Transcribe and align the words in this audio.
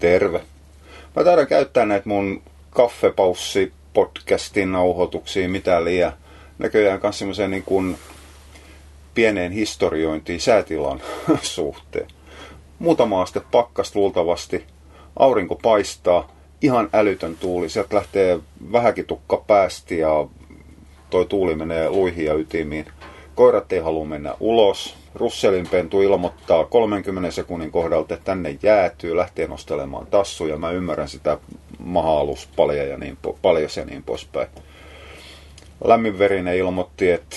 Terve. 0.00 0.40
Mä 1.16 1.24
taidan 1.24 1.46
käyttää 1.46 1.86
näitä 1.86 2.08
mun 2.08 2.42
kaffepaussi 2.70 3.72
podcastin 3.92 4.72
nauhoituksia 4.72 5.48
mitä 5.48 5.84
liian. 5.84 6.12
Näköjään 6.58 7.00
myös 7.02 7.18
semmoiseen 7.18 7.50
niin 7.50 7.62
kuin 7.62 7.96
pieneen 9.14 9.52
historiointiin 9.52 10.40
säätilan 10.40 11.00
suhteen. 11.42 12.06
Muutama 12.78 13.22
aste 13.22 13.40
pakkasta 13.50 13.98
luultavasti. 13.98 14.64
Aurinko 15.16 15.54
paistaa. 15.54 16.36
Ihan 16.62 16.88
älytön 16.92 17.36
tuuli. 17.36 17.68
Sieltä 17.68 17.96
lähtee 17.96 18.38
vähäkin 18.72 19.06
tukka 19.06 19.44
päästi 19.46 19.98
ja 19.98 20.26
toi 21.10 21.26
tuuli 21.26 21.54
menee 21.54 21.90
luihin 21.90 22.24
ja 22.24 22.34
ytimiin. 22.34 22.86
Koirat 23.34 23.72
ei 23.72 23.80
halua 23.80 24.04
mennä 24.04 24.34
ulos. 24.40 24.99
Russelin 25.14 25.68
pentu 25.68 26.02
ilmoittaa 26.02 26.64
30 26.64 27.30
sekunnin 27.30 27.70
kohdalta, 27.70 28.14
että 28.14 28.24
tänne 28.24 28.58
jäätyy, 28.62 29.16
lähtee 29.16 29.46
nostelemaan 29.46 30.06
tassuja. 30.06 30.56
Mä 30.56 30.70
ymmärrän 30.70 31.08
sitä 31.08 31.38
maha 31.78 32.20
paljon 32.56 32.88
ja 32.88 32.96
niin, 32.96 33.18
paljon 33.42 33.70
ja 33.76 33.84
niin 33.84 34.02
poispäin. 34.02 34.48
Lämminverinen 35.84 36.56
ilmoitti, 36.56 37.10
että 37.10 37.36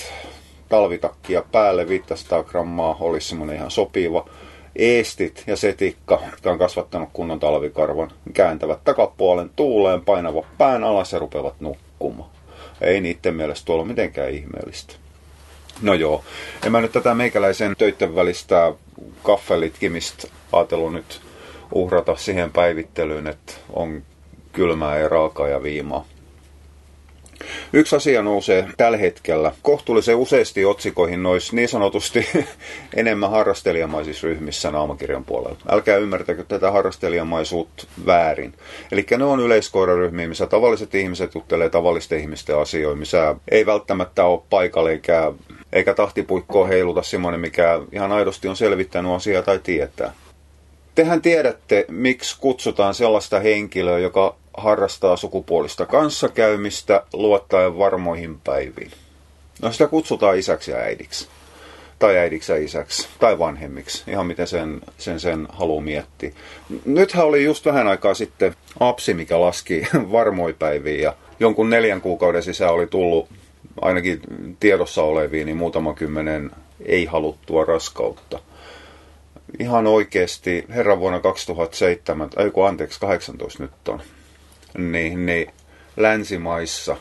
talvitakkia 0.68 1.42
päälle 1.52 1.88
500 1.88 2.42
grammaa 2.42 2.96
olisi 3.00 3.28
semmoinen 3.28 3.56
ihan 3.56 3.70
sopiva. 3.70 4.28
Eestit 4.76 5.44
ja 5.46 5.56
setikka, 5.56 6.20
jotka 6.30 6.50
on 6.50 6.58
kasvattanut 6.58 7.08
kunnon 7.12 7.40
talvikarvan, 7.40 8.10
kääntävät 8.32 8.84
takapuolen 8.84 9.50
tuuleen, 9.56 10.04
painavat 10.04 10.46
pään 10.58 10.84
alas 10.84 11.12
ja 11.12 11.18
rupeavat 11.18 11.60
nukkumaan. 11.60 12.30
Ei 12.80 13.00
niiden 13.00 13.34
mielestä 13.34 13.66
tuolla 13.66 13.84
mitenkään 13.84 14.30
ihmeellistä. 14.30 15.03
No 15.82 15.94
joo, 15.94 16.24
en 16.66 16.72
mä 16.72 16.80
nyt 16.80 16.92
tätä 16.92 17.14
meikäläisen 17.14 17.76
töitten 17.78 18.14
välistä 18.14 18.72
kaffelitkimistä 19.22 20.28
ajatellut 20.52 20.92
nyt 20.92 21.20
uhrata 21.72 22.16
siihen 22.16 22.52
päivittelyyn, 22.52 23.26
että 23.26 23.52
on 23.72 24.02
kylmää 24.52 24.98
ja 24.98 25.08
raakaa 25.08 25.48
ja 25.48 25.62
viimaa. 25.62 26.06
Yksi 27.72 27.96
asia 27.96 28.22
nousee 28.22 28.68
tällä 28.76 28.96
hetkellä 28.96 29.52
kohtuullisen 29.62 30.16
useasti 30.16 30.64
otsikoihin 30.64 31.22
noissa 31.22 31.56
niin 31.56 31.68
sanotusti 31.68 32.28
enemmän 32.96 33.30
harrastelijamaisissa 33.30 34.26
ryhmissä 34.26 34.70
naamakirjan 34.70 35.24
puolella. 35.24 35.58
Älkää 35.68 35.96
ymmärtäkö 35.96 36.44
tätä 36.44 36.70
harrastelijamaisuutta 36.70 37.86
väärin. 38.06 38.54
Eli 38.92 39.06
ne 39.18 39.24
on 39.24 39.40
yleiskoiraryhmiä, 39.40 40.28
missä 40.28 40.46
tavalliset 40.46 40.94
ihmiset 40.94 41.34
juttelee 41.34 41.70
tavallisten 41.70 42.20
ihmisten 42.20 42.58
asioita, 42.58 42.98
missä 42.98 43.34
ei 43.50 43.66
välttämättä 43.66 44.24
ole 44.24 44.42
paikalle 44.50 44.90
eikä, 44.90 45.32
eikä 45.72 45.94
tahtipuikkoa 45.94 46.66
heiluta 46.66 47.02
semmoinen, 47.02 47.40
mikä 47.40 47.80
ihan 47.92 48.12
aidosti 48.12 48.48
on 48.48 48.56
selvittänyt 48.56 49.12
asiaa 49.12 49.42
tai 49.42 49.58
tietää. 49.58 50.12
Tehän 50.94 51.22
tiedätte, 51.22 51.84
miksi 51.88 52.36
kutsutaan 52.40 52.94
sellaista 52.94 53.40
henkilöä, 53.40 53.98
joka 53.98 54.36
harrastaa 54.56 55.16
sukupuolista 55.16 55.86
kanssakäymistä 55.86 57.02
luottaen 57.12 57.78
varmoihin 57.78 58.40
päiviin. 58.44 58.90
No 59.62 59.72
sitä 59.72 59.86
kutsutaan 59.86 60.38
isäksi 60.38 60.70
ja 60.70 60.76
äidiksi. 60.76 61.28
Tai 61.98 62.16
äidiksi 62.16 62.52
ja 62.52 62.58
isäksi. 62.58 63.08
Tai 63.18 63.38
vanhemmiksi. 63.38 64.04
Ihan 64.10 64.26
miten 64.26 64.46
sen 64.46 64.80
sen, 64.98 65.20
sen 65.20 65.46
haluaa 65.50 65.84
miettiä. 65.84 66.30
Nythän 66.84 67.26
oli 67.26 67.44
just 67.44 67.66
vähän 67.66 67.88
aikaa 67.88 68.14
sitten 68.14 68.54
apsi, 68.80 69.14
mikä 69.14 69.40
laski 69.40 69.86
varmoipäiviin 70.12 71.02
ja 71.02 71.14
jonkun 71.40 71.70
neljän 71.70 72.00
kuukauden 72.00 72.42
sisään 72.42 72.74
oli 72.74 72.86
tullut 72.86 73.28
ainakin 73.80 74.20
tiedossa 74.60 75.02
oleviin 75.02 75.46
niin 75.46 75.56
muutama 75.56 75.94
kymmenen 75.94 76.50
ei 76.86 77.04
haluttua 77.04 77.64
raskautta. 77.64 78.38
Ihan 79.58 79.86
oikeasti 79.86 80.64
herran 80.68 81.00
vuonna 81.00 81.20
2007, 81.20 82.30
ei 82.36 82.50
kun 82.50 82.68
anteeksi, 82.68 83.00
18 83.00 83.62
nyt 83.62 83.88
on, 83.88 84.02
niin, 84.78 85.26
niin 85.26 85.50
länsimaissa 85.96 86.96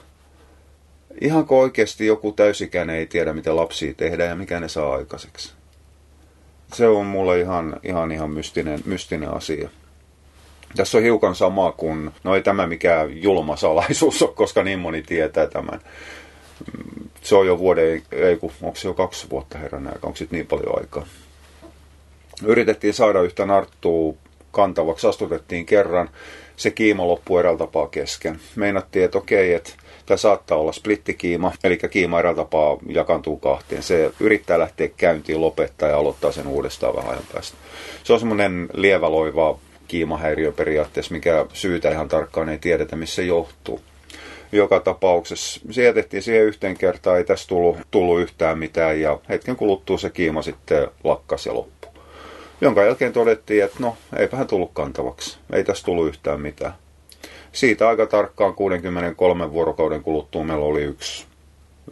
ihanko 1.22 1.60
oikeasti 1.60 2.06
joku 2.06 2.32
täysikäinen 2.32 2.96
ei 2.96 3.06
tiedä, 3.06 3.34
mitä 3.34 3.56
lapsia 3.56 3.94
tehdään 3.94 4.30
ja 4.30 4.36
mikä 4.36 4.60
ne 4.60 4.68
saa 4.68 4.94
aikaiseksi. 4.94 5.54
Se 6.74 6.88
on 6.88 7.06
mulle 7.06 7.40
ihan, 7.40 7.80
ihan, 7.84 8.12
ihan 8.12 8.30
mystinen, 8.30 8.80
mystinen 8.86 9.34
asia. 9.34 9.70
Tässä 10.76 10.98
on 10.98 11.04
hiukan 11.04 11.36
sama 11.36 11.72
kuin, 11.72 12.12
no 12.24 12.36
ei 12.36 12.42
tämä 12.42 12.68
mikään 12.68 13.24
julma 13.24 13.56
salaisuus 13.56 14.22
ole, 14.22 14.34
koska 14.34 14.64
niin 14.64 14.80
moni 14.80 15.02
tietää 15.02 15.48
tämän. 15.48 15.80
Se 17.22 17.36
on 17.36 17.48
jo 17.48 17.60
vuoden, 17.60 18.02
ei 18.12 18.38
kun, 18.38 18.52
onko 18.62 18.76
se 18.76 18.88
jo 18.88 18.94
kaksi 18.94 19.30
vuotta 19.30 19.60
aika, 19.64 19.78
onko 19.78 20.16
sitten 20.16 20.38
niin 20.38 20.48
paljon 20.48 20.80
aikaa. 20.80 21.06
Yritettiin 22.46 22.94
saada 22.94 23.22
yhtä 23.22 23.46
narttua 23.46 24.14
kantavaksi, 24.52 25.08
astutettiin 25.08 25.66
kerran 25.66 26.10
se 26.56 26.72
kiima 26.72 27.08
loppui 27.08 27.40
eräällä 27.40 27.58
tapaa 27.58 27.88
kesken. 27.88 28.40
Meinattiin, 28.56 29.06
että 29.06 29.18
okei, 29.18 29.54
että 29.54 29.70
tämä 30.06 30.18
saattaa 30.18 30.58
olla 30.58 30.72
splittikiima, 30.72 31.52
eli 31.64 31.78
kiima 31.78 32.20
eräällä 32.20 32.44
tapaa 32.44 32.78
jakantuu 32.88 33.38
kahteen. 33.38 33.84
Se 33.84 34.12
yrittää 34.20 34.60
lähteä 34.60 34.88
käyntiin, 34.88 35.42
lopettaa 35.42 35.90
ja 35.90 35.98
aloittaa 35.98 36.32
sen 36.32 36.48
uudestaan 36.48 36.96
vähän 36.96 37.12
ajan 37.12 37.24
päästä. 37.34 37.58
Se 38.04 38.14
on 38.14 38.20
semmoinen 38.20 38.70
lieväloiva 38.74 39.60
kiimahäiriö 39.88 40.52
periaatteessa, 40.52 41.14
mikä 41.14 41.46
syytä 41.54 41.92
ihan 41.92 42.08
tarkkaan 42.08 42.50
ei 42.50 42.58
tiedetä, 42.58 42.96
missä 42.96 43.16
se 43.16 43.24
johtuu. 43.24 43.82
Joka 44.52 44.80
tapauksessa 44.80 45.62
se 45.72 45.84
jätettiin 45.84 46.24
siihen 46.24 46.46
yhteen 46.46 46.78
kertaan, 46.78 47.18
ei 47.18 47.24
tässä 47.24 47.48
tullut, 47.48 47.78
tullut 47.92 48.22
yhtään 48.22 48.60
mitään 48.60 49.02
ja 49.02 49.20
hetken 49.30 49.56
kuluttua 49.56 49.98
se 49.98 50.10
kiima 50.10 50.42
sitten 50.42 50.88
lakkas 51.04 51.46
ja 51.46 51.54
loppui. 51.54 51.73
Jonka 52.64 52.84
jälkeen 52.84 53.14
todettiin, 53.14 53.64
että 53.64 53.78
no, 53.80 53.98
eipähän 54.18 54.48
tullut 54.48 54.72
kantavaksi. 54.74 55.38
Ei 55.54 55.64
tässä 55.64 55.86
tullut 55.86 56.08
yhtään 56.08 56.42
mitään. 56.42 56.74
Siitä 57.52 57.88
aika 57.88 58.06
tarkkaan 58.06 58.54
63 58.54 59.52
vuorokauden 59.52 60.04
kuluttua 60.04 60.44
meillä 60.44 60.66
oli 60.66 60.82
yksi, 60.82 61.26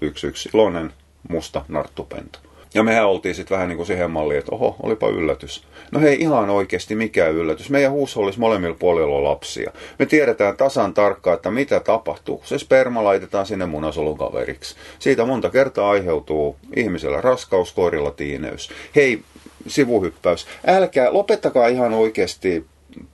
yksi, 0.01 0.27
yksi 0.27 0.49
iloinen 0.53 0.93
musta 1.29 1.65
narttupentu. 1.67 2.39
Ja 2.73 2.83
mehän 2.83 3.07
oltiin 3.07 3.35
sitten 3.35 3.55
vähän 3.55 3.69
niin 3.69 3.77
kuin 3.77 3.87
siihen 3.87 4.11
malliin, 4.11 4.39
että 4.39 4.55
oho, 4.55 4.75
olipa 4.83 5.07
yllätys. 5.09 5.63
No 5.91 5.99
hei, 5.99 6.21
ihan 6.21 6.49
oikeasti 6.49 6.95
mikä 6.95 7.27
yllätys. 7.27 7.69
Meidän 7.69 7.91
olisi 8.15 8.39
molemmilla 8.39 8.75
puolilla 8.79 9.23
lapsia. 9.23 9.71
Me 9.99 10.05
tiedetään 10.05 10.57
tasan 10.57 10.93
tarkkaan, 10.93 11.35
että 11.35 11.51
mitä 11.51 11.79
tapahtuu. 11.79 12.41
Se 12.45 12.59
sperma 12.59 13.03
laitetaan 13.03 13.45
sinne 13.45 13.65
munasolun 13.65 14.17
kaveriksi. 14.17 14.75
Siitä 14.99 15.25
monta 15.25 15.49
kertaa 15.49 15.89
aiheutuu 15.91 16.55
ihmisellä 16.75 17.21
raskaus, 17.21 17.73
koirilla 17.73 18.11
tiineys. 18.11 18.69
Hei, 18.95 19.21
sivuhyppäys. 19.67 20.47
Älkää, 20.67 21.13
lopettakaa 21.13 21.67
ihan 21.67 21.93
oikeasti 21.93 22.65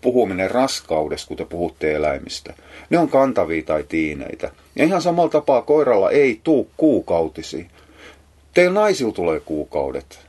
puhuminen 0.01 0.51
raskaudesta, 0.51 1.27
kun 1.27 1.37
te 1.37 1.45
puhutte 1.45 1.95
eläimistä. 1.95 2.53
Ne 2.89 2.99
on 2.99 3.09
kantavia 3.09 3.63
tai 3.63 3.83
tiineitä. 3.83 4.51
Ja 4.75 4.85
ihan 4.85 5.01
samalla 5.01 5.29
tapaa 5.29 5.61
koiralla 5.61 6.11
ei 6.11 6.39
tuu 6.43 6.69
kuukautisi. 6.77 7.67
Teillä 8.53 8.79
naisilla 8.79 9.11
tulee 9.11 9.39
kuukaudet. 9.39 10.19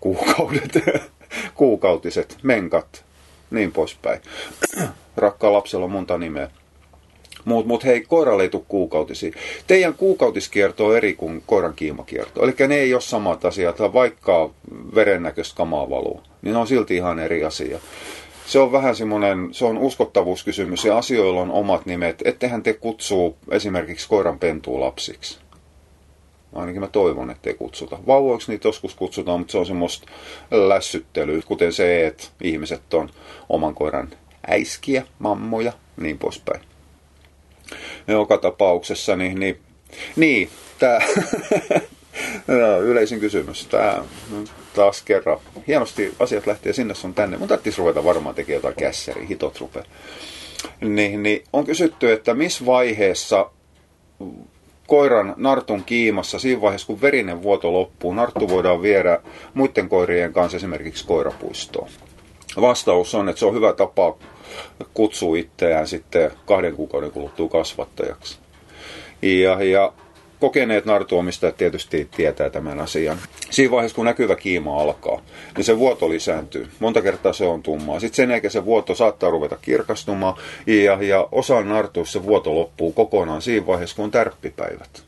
Kuukaudet. 0.00 0.72
Kuukautiset, 1.54 2.36
menkat, 2.42 3.04
niin 3.50 3.72
poispäin. 3.72 4.20
Rakkaa 5.16 5.52
lapsella 5.52 5.84
on 5.84 5.90
monta 5.90 6.18
nimeä. 6.18 6.50
Mutta 7.46 7.68
mut 7.68 7.84
hei, 7.84 8.00
koiralle 8.00 8.42
ei 8.42 8.48
tule 8.48 8.62
kuukautisia. 8.68 9.32
Teidän 9.66 9.94
kuukautiskierto 9.94 10.86
on 10.86 10.96
eri 10.96 11.14
kuin 11.14 11.42
koiran 11.46 11.74
kiimakierto. 11.74 12.44
Eli 12.44 12.54
ne 12.68 12.74
ei 12.74 12.94
ole 12.94 13.00
samat 13.00 13.44
asiat, 13.44 13.78
vaikka 13.80 14.50
verennäköistä 14.94 15.56
kamaa 15.56 15.90
valuu. 15.90 16.20
Niin 16.42 16.52
ne 16.52 16.58
on 16.58 16.66
silti 16.66 16.96
ihan 16.96 17.18
eri 17.18 17.44
asia. 17.44 17.78
Se 18.46 18.58
on 18.58 18.72
vähän 18.72 18.96
semmoinen, 18.96 19.48
se 19.52 19.64
on 19.64 19.78
uskottavuuskysymys 19.78 20.84
ja 20.84 20.98
asioilla 20.98 21.40
on 21.40 21.50
omat 21.50 21.86
nimet. 21.86 22.22
Ettehän 22.24 22.62
te 22.62 22.72
kutsuu 22.72 23.36
esimerkiksi 23.50 24.08
koiran 24.08 24.38
pentuu 24.38 24.80
lapsiksi. 24.80 25.38
Ainakin 26.52 26.80
mä 26.80 26.88
toivon, 26.88 27.30
ettei 27.30 27.54
kutsuta. 27.54 27.98
Vauvoiksi 28.06 28.52
niitä 28.52 28.68
joskus 28.68 28.94
kutsutaan, 28.94 29.38
mutta 29.38 29.52
se 29.52 29.58
on 29.58 29.66
semmoista 29.66 30.06
lässyttelyä, 30.50 31.42
kuten 31.46 31.72
se, 31.72 32.06
että 32.06 32.24
ihmiset 32.42 32.94
on 32.94 33.10
oman 33.48 33.74
koiran 33.74 34.08
äiskiä, 34.46 35.02
mammoja, 35.18 35.72
niin 35.96 36.18
poispäin 36.18 36.60
joka 38.08 38.38
tapauksessa, 38.38 39.16
niin, 39.16 39.40
niin, 39.40 39.60
niin 40.16 40.50
tämä 40.78 40.98
no, 42.46 42.80
yleisin 42.90 43.20
kysymys. 43.20 43.66
Tämä 43.66 44.04
taas 44.74 45.02
kerran. 45.02 45.38
Hienosti 45.66 46.14
asiat 46.18 46.46
lähtee 46.46 46.72
sinne 46.72 46.94
sun 46.94 47.14
tänne. 47.14 47.36
Mun 47.36 47.48
tarvitsisi 47.48 47.78
ruveta 47.78 48.04
varmaan 48.04 48.34
tekemään 48.34 48.58
jotain 48.58 48.74
kässäriä, 48.74 49.26
hitot. 49.26 49.70
Niin, 50.80 51.22
niin 51.22 51.44
on 51.52 51.64
kysytty, 51.64 52.12
että 52.12 52.34
missä 52.34 52.66
vaiheessa 52.66 53.50
koiran 54.86 55.34
nartun 55.36 55.84
kiimassa, 55.84 56.38
siinä 56.38 56.60
vaiheessa 56.60 56.86
kun 56.86 57.00
verinen 57.00 57.42
vuoto 57.42 57.72
loppuu, 57.72 58.12
narttu 58.12 58.48
voidaan 58.48 58.82
viedä 58.82 59.20
muiden 59.54 59.88
koirien 59.88 60.32
kanssa 60.32 60.56
esimerkiksi 60.56 61.06
koirapuistoon. 61.06 61.88
Vastaus 62.60 63.14
on, 63.14 63.28
että 63.28 63.38
se 63.38 63.46
on 63.46 63.54
hyvä 63.54 63.72
tapa 63.72 64.16
kutsuu 64.94 65.34
itseään 65.34 65.86
sitten 65.86 66.30
kahden 66.46 66.76
kuukauden 66.76 67.10
kuluttua 67.10 67.48
kasvattajaksi. 67.48 68.38
Ja, 69.22 69.62
ja 69.62 69.92
kokeneet 70.40 70.84
nartuomistajat 70.84 71.56
tietysti 71.56 72.08
tietää 72.16 72.50
tämän 72.50 72.80
asian. 72.80 73.18
Siinä 73.50 73.70
vaiheessa, 73.70 73.96
kun 73.96 74.04
näkyvä 74.04 74.36
kiima 74.36 74.80
alkaa, 74.80 75.20
niin 75.56 75.64
se 75.64 75.78
vuoto 75.78 76.10
lisääntyy. 76.10 76.68
Monta 76.78 77.02
kertaa 77.02 77.32
se 77.32 77.44
on 77.44 77.62
tummaa. 77.62 78.00
Sitten 78.00 78.16
sen 78.16 78.30
jälkeen 78.30 78.50
se 78.50 78.64
vuoto 78.64 78.94
saattaa 78.94 79.30
ruveta 79.30 79.56
kirkastumaan, 79.62 80.34
ja, 80.66 81.02
ja 81.02 81.28
osa 81.32 81.62
nartuissa 81.62 82.22
vuoto 82.22 82.54
loppuu 82.54 82.92
kokonaan 82.92 83.42
siinä 83.42 83.66
vaiheessa, 83.66 83.96
kun 83.96 84.04
on 84.04 84.10
tärppipäivät. 84.10 85.05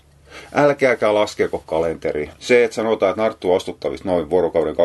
Älkääkää 0.55 1.15
laskeko 1.15 1.63
kalenteri. 1.67 2.31
Se, 2.39 2.65
että 2.65 2.75
sanotaan, 2.75 3.11
että 3.11 3.23
narttu 3.23 3.55
astuttavista 3.55 4.09
noin 4.09 4.31
vuorokauden 4.31 4.75
12-14 4.75 4.79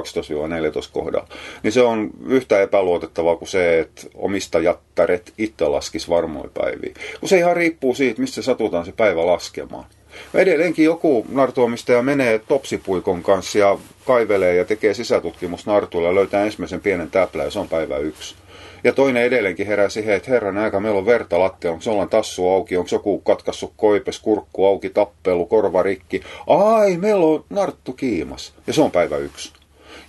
kohdalla, 0.93 1.27
niin 1.63 1.71
se 1.71 1.81
on 1.81 2.09
yhtä 2.27 2.61
epäluotettavaa 2.61 3.35
kuin 3.35 3.49
se, 3.49 3.79
että 3.79 4.01
omistajattaret 4.15 5.33
itse 5.37 5.65
laskisi 5.65 6.09
varmoin 6.09 6.49
päiviä. 6.53 6.93
Kun 7.19 7.29
se 7.29 7.37
ihan 7.37 7.55
riippuu 7.55 7.95
siitä, 7.95 8.21
mistä 8.21 8.41
satutaan 8.41 8.85
se 8.85 8.91
päivä 8.91 9.25
laskemaan. 9.25 9.85
Edelleenkin 10.33 10.85
joku 10.85 11.25
nartuomistaja 11.29 12.01
menee 12.01 12.39
topsipuikon 12.47 13.23
kanssa 13.23 13.59
ja 13.59 13.77
kaivelee 14.05 14.55
ja 14.55 14.65
tekee 14.65 14.93
sisätutkimus 14.93 15.65
nartuilla 15.65 16.07
ja 16.07 16.15
löytää 16.15 16.45
ensimmäisen 16.45 16.81
pienen 16.81 17.11
täplä 17.11 17.43
ja 17.43 17.51
se 17.51 17.59
on 17.59 17.69
päivä 17.69 17.97
yksi. 17.97 18.35
Ja 18.83 18.93
toinen 18.93 19.23
edelleenkin 19.23 19.67
herää 19.67 19.89
siihen, 19.89 20.15
että 20.15 20.31
herran 20.31 20.57
aika, 20.57 20.79
meillä 20.79 20.97
on 20.97 21.05
verta 21.05 21.39
lattia, 21.39 21.71
onko 21.71 21.83
ollaan 21.87 22.09
tassu 22.09 22.49
auki, 22.49 22.77
onko 22.77 22.89
joku 22.91 23.19
katkassut 23.19 23.73
koipes, 23.77 24.19
kurkku 24.19 24.65
auki, 24.65 24.89
tappelu, 24.89 25.45
korva 25.45 25.83
rikki. 25.83 26.23
Ai, 26.47 26.97
meillä 26.97 27.25
on 27.25 27.45
narttu 27.49 27.93
kiimas. 27.93 28.53
Ja 28.67 28.73
se 28.73 28.81
on 28.81 28.91
päivä 28.91 29.17
yksi. 29.17 29.53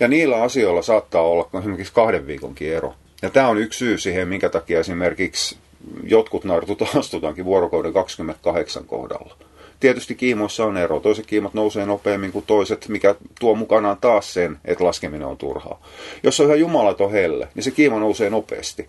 Ja 0.00 0.09
niillä 0.09 0.43
asioilla 0.43 0.82
saattaa 0.82 1.23
olla 1.23 1.49
esimerkiksi 1.59 1.93
kahden 1.93 2.26
viikonkin 2.26 2.73
ero. 2.73 2.94
Ja 3.23 3.31
tämä 3.31 3.49
on 3.49 3.59
yksi 3.59 3.79
syy 3.79 3.99
siihen, 3.99 4.29
minkä 4.29 4.49
takia 4.49 4.81
esimerkiksi 4.81 5.56
jotkut 6.03 6.44
nartut 6.44 6.82
astutaankin 6.99 7.44
vuorokauden 7.44 7.93
28 7.93 8.85
kohdalla. 8.85 9.37
Tietysti 9.85 10.15
kiimoissa 10.15 10.65
on 10.65 10.77
ero. 10.77 11.01
Toiset 11.01 11.27
kiimot 11.27 11.55
nousee 11.55 11.87
nopeammin 11.87 12.33
kuin 12.33 12.45
toiset, 12.47 12.89
mikä 12.89 13.15
tuo 13.41 13.55
mukanaan 13.55 13.97
taas 14.01 14.35
sen, 14.35 14.59
että 14.65 14.85
laskeminen 14.85 15.27
on 15.27 15.37
turhaa. 15.37 15.87
Jos 16.23 16.41
on 16.41 16.47
ihan 16.47 16.61
jumalaton 16.61 17.11
helle, 17.11 17.49
niin 17.55 17.63
se 17.63 17.71
kiimo 17.71 17.99
nousee 17.99 18.31
nopeasti. 18.31 18.89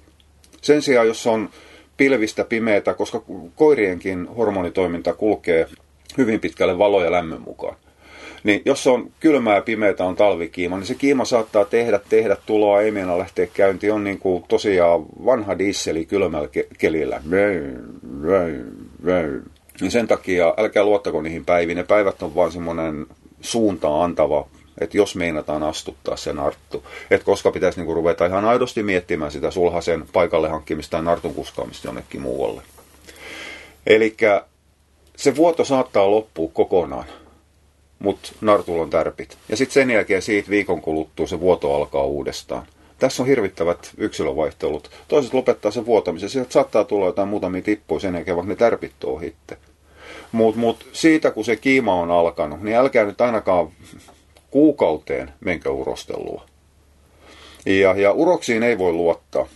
Sen 0.62 0.82
sijaan, 0.82 1.08
jos 1.08 1.28
on 1.28 1.50
pilvistä 1.98 2.46
pimeätä, 2.46 2.94
koska 2.94 3.24
koirienkin 3.56 4.28
hormonitoiminta 4.28 5.14
kulkee 5.14 5.68
hyvin 6.18 6.40
pitkälle 6.40 6.78
valo 6.78 7.04
ja 7.04 7.12
lämmön 7.12 7.42
mukaan. 7.42 7.76
Niin 8.44 8.62
jos 8.66 8.88
on 8.88 9.12
kylmää 9.20 9.56
ja 9.56 9.62
pimeätä 9.62 10.06
on 10.06 10.16
talvikiima, 10.16 10.78
niin 10.78 10.88
se 10.88 10.96
kiima 10.96 11.26
saattaa 11.26 11.66
tehdä, 11.66 12.00
tehdä 12.10 12.38
tuloa, 12.46 12.82
ei 12.82 12.92
mennä 12.92 13.18
lähteä 13.18 13.48
käyntiin. 13.54 13.94
On 13.94 14.04
niin 14.04 14.20
kuin 14.20 14.44
tosiaan 14.48 15.06
vanha 15.26 15.58
dieseli 15.58 16.06
kylmällä 16.06 16.48
kelillä. 16.78 17.22
Niin 19.82 19.92
sen 19.92 20.08
takia 20.08 20.54
älkää 20.58 20.84
luottako 20.84 21.22
niihin 21.22 21.46
päiviin. 21.46 21.78
Ne 21.78 21.84
päivät 21.84 22.22
on 22.22 22.36
vaan 22.36 22.52
semmoinen 22.52 23.08
suuntaan 23.42 24.04
antava, 24.04 24.48
että 24.82 24.98
jos 24.98 25.16
meinataan 25.16 25.64
astuttaa 25.64 26.18
sen 26.18 26.40
arttu. 26.40 26.84
Että 27.12 27.26
koska 27.26 27.52
pitäisi 27.52 27.80
niinku 27.80 27.94
ruveta 27.94 28.26
ihan 28.26 28.46
aidosti 28.46 28.84
miettimään 28.84 29.32
sitä 29.32 29.52
sulhasen 29.52 30.06
paikalle 30.14 30.50
hankkimista 30.50 30.92
tai 30.92 31.04
nartun 31.04 31.34
kuskaamista 31.34 31.88
jonnekin 31.88 32.22
muualle. 32.22 32.62
Eli 33.88 34.18
se 35.16 35.36
vuoto 35.36 35.66
saattaa 35.66 36.12
loppua 36.12 36.50
kokonaan, 36.54 37.06
mutta 38.00 38.32
nartulla 38.42 38.84
on 38.84 38.90
tärpit. 38.90 39.38
Ja 39.50 39.58
sitten 39.58 39.74
sen 39.74 39.92
jälkeen 39.92 40.22
siitä 40.22 40.50
viikon 40.50 40.82
kuluttua 40.82 41.28
se 41.28 41.40
vuoto 41.40 41.76
alkaa 41.76 42.04
uudestaan. 42.04 42.68
Tässä 43.06 43.24
on 43.24 43.28
hirvittävät 43.28 43.92
yksilövaihtelut. 43.98 44.92
Toiset 45.08 45.34
lopettaa 45.34 45.72
sen 45.72 45.86
vuotamisen. 45.86 46.30
Sieltä 46.30 46.54
saattaa 46.54 46.84
tulla 46.84 47.06
jotain 47.06 47.28
muutamia 47.28 47.62
tippuja 47.62 48.00
sen 48.00 48.16
jälkeen, 48.16 48.38
vaikka 48.38 48.50
ne 48.50 48.56
tärpit 48.56 49.04
ohitte. 49.04 49.58
Mutta 50.32 50.60
mut 50.60 50.86
siitä, 50.94 51.32
kun 51.32 51.46
se 51.46 51.56
kiima 51.56 51.94
on 51.94 52.12
alkanut, 52.12 52.62
niin 52.62 52.78
älkää 52.78 53.06
nyt 53.06 53.22
ainakaan 53.22 53.68
kuukauteen 54.52 55.34
menkö 55.40 55.72
urostelua. 55.72 56.46
Ja, 57.66 57.96
ja 57.96 58.12
uroksiin 58.12 58.64
ei 58.64 58.78
voi 58.78 58.94
luottaa. 58.94 59.48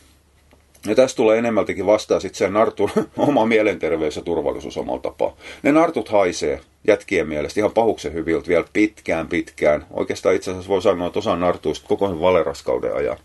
Ja 0.86 0.96
tästä 0.96 1.18
tulee 1.18 1.38
enemmältikin 1.38 1.86
vastaan 1.86 2.22
sitten 2.22 2.38
sen 2.38 2.54
nartun 2.54 2.90
oma 3.18 3.46
mielenterveys 3.46 4.16
ja 4.16 4.22
turvallisuus 4.22 4.78
omalla 4.78 5.02
tapaa. 5.02 5.36
Ne 5.64 5.72
nartut 5.72 6.10
haisee 6.10 6.62
jätkien 6.88 7.28
mielestä 7.28 7.60
ihan 7.60 7.72
pahuksen 7.72 8.14
hyviltä 8.14 8.48
vielä 8.48 8.66
pitkään 8.74 9.28
pitkään. 9.28 9.86
Oikeastaan 9.92 10.36
itse 10.36 10.52
asiassa 10.52 10.70
voi 10.70 10.82
sanoa, 10.82 11.08
että 11.08 11.20
osa 11.20 11.36
nartuista 11.36 11.88
koko 11.88 12.08
sen 12.08 12.22
valeraskauden 12.22 12.96
ajan. 12.96 13.18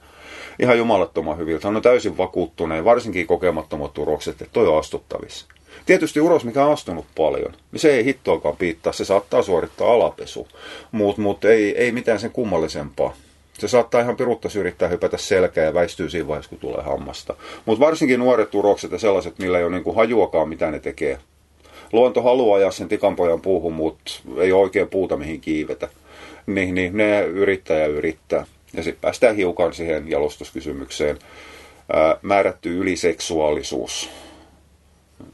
Ihan 0.58 0.78
jumalattoman 0.78 1.38
hyviltä. 1.38 1.68
Hän 1.68 1.76
on 1.76 1.82
täysin 1.82 2.18
vakuuttuneen, 2.18 2.84
varsinkin 2.84 3.26
kokemattomat 3.26 3.98
urokset, 3.98 4.42
että 4.42 4.52
toi 4.52 4.66
on 4.68 4.78
astuttavissa. 4.78 5.46
Tietysti 5.86 6.20
uros, 6.20 6.44
mikä 6.44 6.64
on 6.64 6.72
astunut 6.72 7.04
paljon, 7.16 7.52
niin 7.72 7.80
se 7.80 7.94
ei 7.94 8.04
hittoakaan 8.04 8.56
piittaa, 8.56 8.92
se 8.92 9.04
saattaa 9.04 9.42
suorittaa 9.42 9.92
alapesu, 9.92 10.48
mutta 10.92 11.22
mut 11.22 11.44
ei, 11.44 11.78
ei 11.78 11.92
mitään 11.92 12.20
sen 12.20 12.30
kummallisempaa. 12.30 13.14
Se 13.58 13.68
saattaa 13.68 14.00
ihan 14.00 14.16
pirutta 14.16 14.48
yrittää 14.58 14.88
hypätä 14.88 15.16
selkää 15.16 15.64
ja 15.64 15.74
väistyy 15.74 16.10
siinä 16.10 16.28
vaiheessa, 16.28 16.50
kun 16.50 16.58
tulee 16.58 16.82
hammasta. 16.82 17.34
Mutta 17.66 17.84
varsinkin 17.84 18.20
nuoret 18.20 18.54
urokset 18.54 18.92
ja 18.92 18.98
sellaiset, 18.98 19.38
millä 19.38 19.58
ei 19.58 19.64
ole 19.64 19.72
niinku 19.72 19.92
hajuakaan, 19.92 20.48
mitä 20.48 20.70
ne 20.70 20.80
tekee. 20.80 21.18
Luonto 21.92 22.22
haluaa 22.22 22.56
ajaa 22.56 22.70
sen 22.70 22.88
tikanpojan 22.88 23.40
puuhun, 23.40 23.72
mutta 23.72 24.12
ei 24.38 24.52
ole 24.52 24.62
oikein 24.62 24.88
puuta, 24.88 25.16
mihin 25.16 25.40
kiivetä. 25.40 25.88
Niin, 26.46 26.74
niin 26.74 26.96
ne 26.96 27.22
yrittää 27.22 27.78
ja 27.78 27.86
yrittää. 27.86 28.46
Ja 28.74 28.82
sitten 28.82 29.00
päästään 29.00 29.36
hiukan 29.36 29.74
siihen 29.74 30.10
jalostuskysymykseen. 30.10 31.18
Ää, 31.92 32.16
määrätty 32.22 32.78
yliseksuaalisuus 32.78 34.10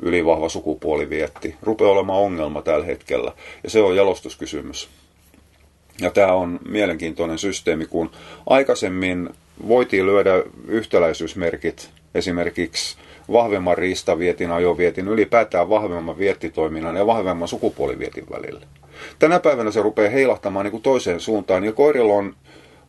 ylivahva 0.02 0.48
sukupuolivietti 0.48 1.56
rupeaa 1.62 1.90
olemaan 1.90 2.19
ongelma 2.19 2.62
tällä 2.62 2.84
hetkellä. 2.84 3.32
Ja 3.64 3.70
se 3.70 3.81
on 3.81 3.96
jalostuskysymys. 3.96 4.88
Ja 6.00 6.10
tämä 6.10 6.32
on 6.32 6.60
mielenkiintoinen 6.69 7.38
systeemi, 7.38 7.87
kun 7.87 8.10
aikaisemmin 8.46 9.31
voitiin 9.69 10.06
lyödä 10.06 10.42
yhtäläisyysmerkit 10.69 11.90
esimerkiksi 12.14 12.96
vahvemman 13.32 13.78
riistavietin, 13.78 14.50
ajovietin, 14.50 15.08
ylipäätään 15.08 15.69
vahvemman 15.69 16.19
viettitoiminnan 16.19 16.96
ja 16.96 17.06
vahvemman 17.06 17.48
sukupuolivietin 17.48 18.26
välillä. 18.31 18.66
Tänä 19.19 19.40
päivänä 19.40 19.70
se 19.70 19.82
rupeaa 19.82 20.10
heilahtamaan 20.10 20.64
niin 20.64 20.70
kuin 20.70 20.82
toiseen 20.82 21.20
suuntaan, 21.20 21.64
ja 21.64 21.72
koirilla 21.72 22.14
on, 22.14 22.34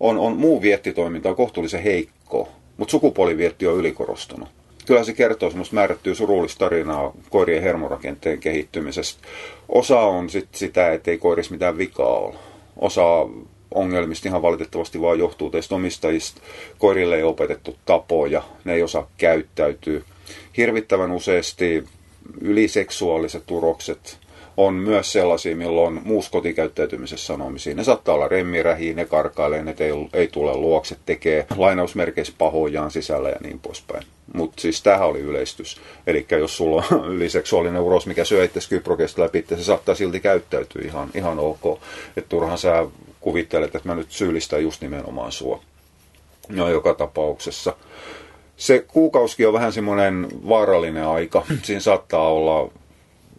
on, 0.01 0.18
on 0.18 0.38
muu 0.38 0.62
viettitoiminta 0.62 1.30
on 1.30 1.36
kohtuullisen 1.36 1.83
heikko, 1.83 2.50
mutta 2.77 2.92
sukupuolivietti 2.92 3.68
on 3.68 3.77
ylikorostunut 3.77 4.50
kyllä 4.86 5.03
se 5.03 5.13
kertoo 5.13 5.50
semmoista 5.50 5.75
määrättyä 5.75 6.13
surullista 6.13 6.59
tarinaa 6.59 7.12
koirien 7.30 7.63
hermorakenteen 7.63 8.39
kehittymisestä. 8.39 9.27
Osa 9.69 10.00
on 10.00 10.30
sit 10.30 10.48
sitä, 10.51 10.94
että 10.94 11.12
ei 11.12 11.18
koirissa 11.18 11.53
mitään 11.53 11.77
vikaa 11.77 12.19
ole. 12.19 12.36
Osa 12.77 13.03
ongelmista 13.74 14.27
ihan 14.27 14.42
valitettavasti 14.42 15.01
vaan 15.01 15.19
johtuu 15.19 15.50
teistä 15.50 15.75
omistajista. 15.75 16.42
Koirille 16.77 17.15
ei 17.15 17.24
opetettu 17.24 17.75
tapoja, 17.86 18.44
ne 18.65 18.74
ei 18.74 18.83
osaa 18.83 19.07
käyttäytyä. 19.18 20.01
Hirvittävän 20.57 21.12
useasti 21.12 21.84
yliseksuaaliset 22.41 23.43
turokset 23.46 24.17
on 24.65 24.74
myös 24.74 25.12
sellaisia, 25.12 25.56
milloin 25.56 26.01
muus 26.03 26.30
kotikäyttäytymisessä 26.30 27.25
sanomisia. 27.25 27.75
Ne 27.75 27.84
saattaa 27.84 28.15
olla 28.15 28.27
remmirähiä, 28.27 28.94
ne 28.94 29.06
karkailee, 29.06 29.63
ne 29.63 29.75
ei, 29.80 29.91
ei 30.13 30.27
tule 30.27 30.56
luokse, 30.56 30.98
tekee 31.06 31.46
lainausmerkeissä 31.58 32.34
pahojaan 32.38 32.91
sisällä 32.91 33.30
ja 33.30 33.38
niin 33.44 33.60
poispäin. 33.60 34.03
Mutta 34.34 34.62
siis 34.62 34.84
tämähän 34.84 35.08
oli 35.08 35.20
yleistys. 35.20 35.82
Eli 36.08 36.25
jos 36.39 36.58
sulla 36.58 36.84
on 36.91 37.06
yliseksuaalinen 37.15 37.82
uros, 37.82 38.08
mikä 38.08 38.25
syö 38.25 38.44
itse 38.44 38.60
kyprokesta 38.70 39.22
läpi, 39.22 39.46
se 39.50 39.63
saattaa 39.63 39.96
silti 39.96 40.20
käyttäytyä 40.20 40.82
ihan, 40.86 41.10
ihan 41.15 41.39
ok. 41.39 41.80
Että 42.18 42.30
turhaan 42.30 42.58
sä 42.58 42.86
kuvittelet, 43.20 43.75
että 43.75 43.89
mä 43.89 43.96
nyt 43.96 44.12
syyllistän 44.12 44.63
just 44.63 44.82
nimenomaan 44.82 45.32
sua. 45.32 45.62
No 46.50 46.70
joka 46.70 46.94
tapauksessa. 46.94 47.75
Se 48.58 48.86
kuukausikin 48.88 49.48
on 49.48 49.53
vähän 49.53 49.74
semmoinen 49.74 50.27
vaarallinen 50.50 51.08
aika. 51.08 51.46
Siinä 51.63 51.80
saattaa 51.80 52.30
olla 52.30 52.72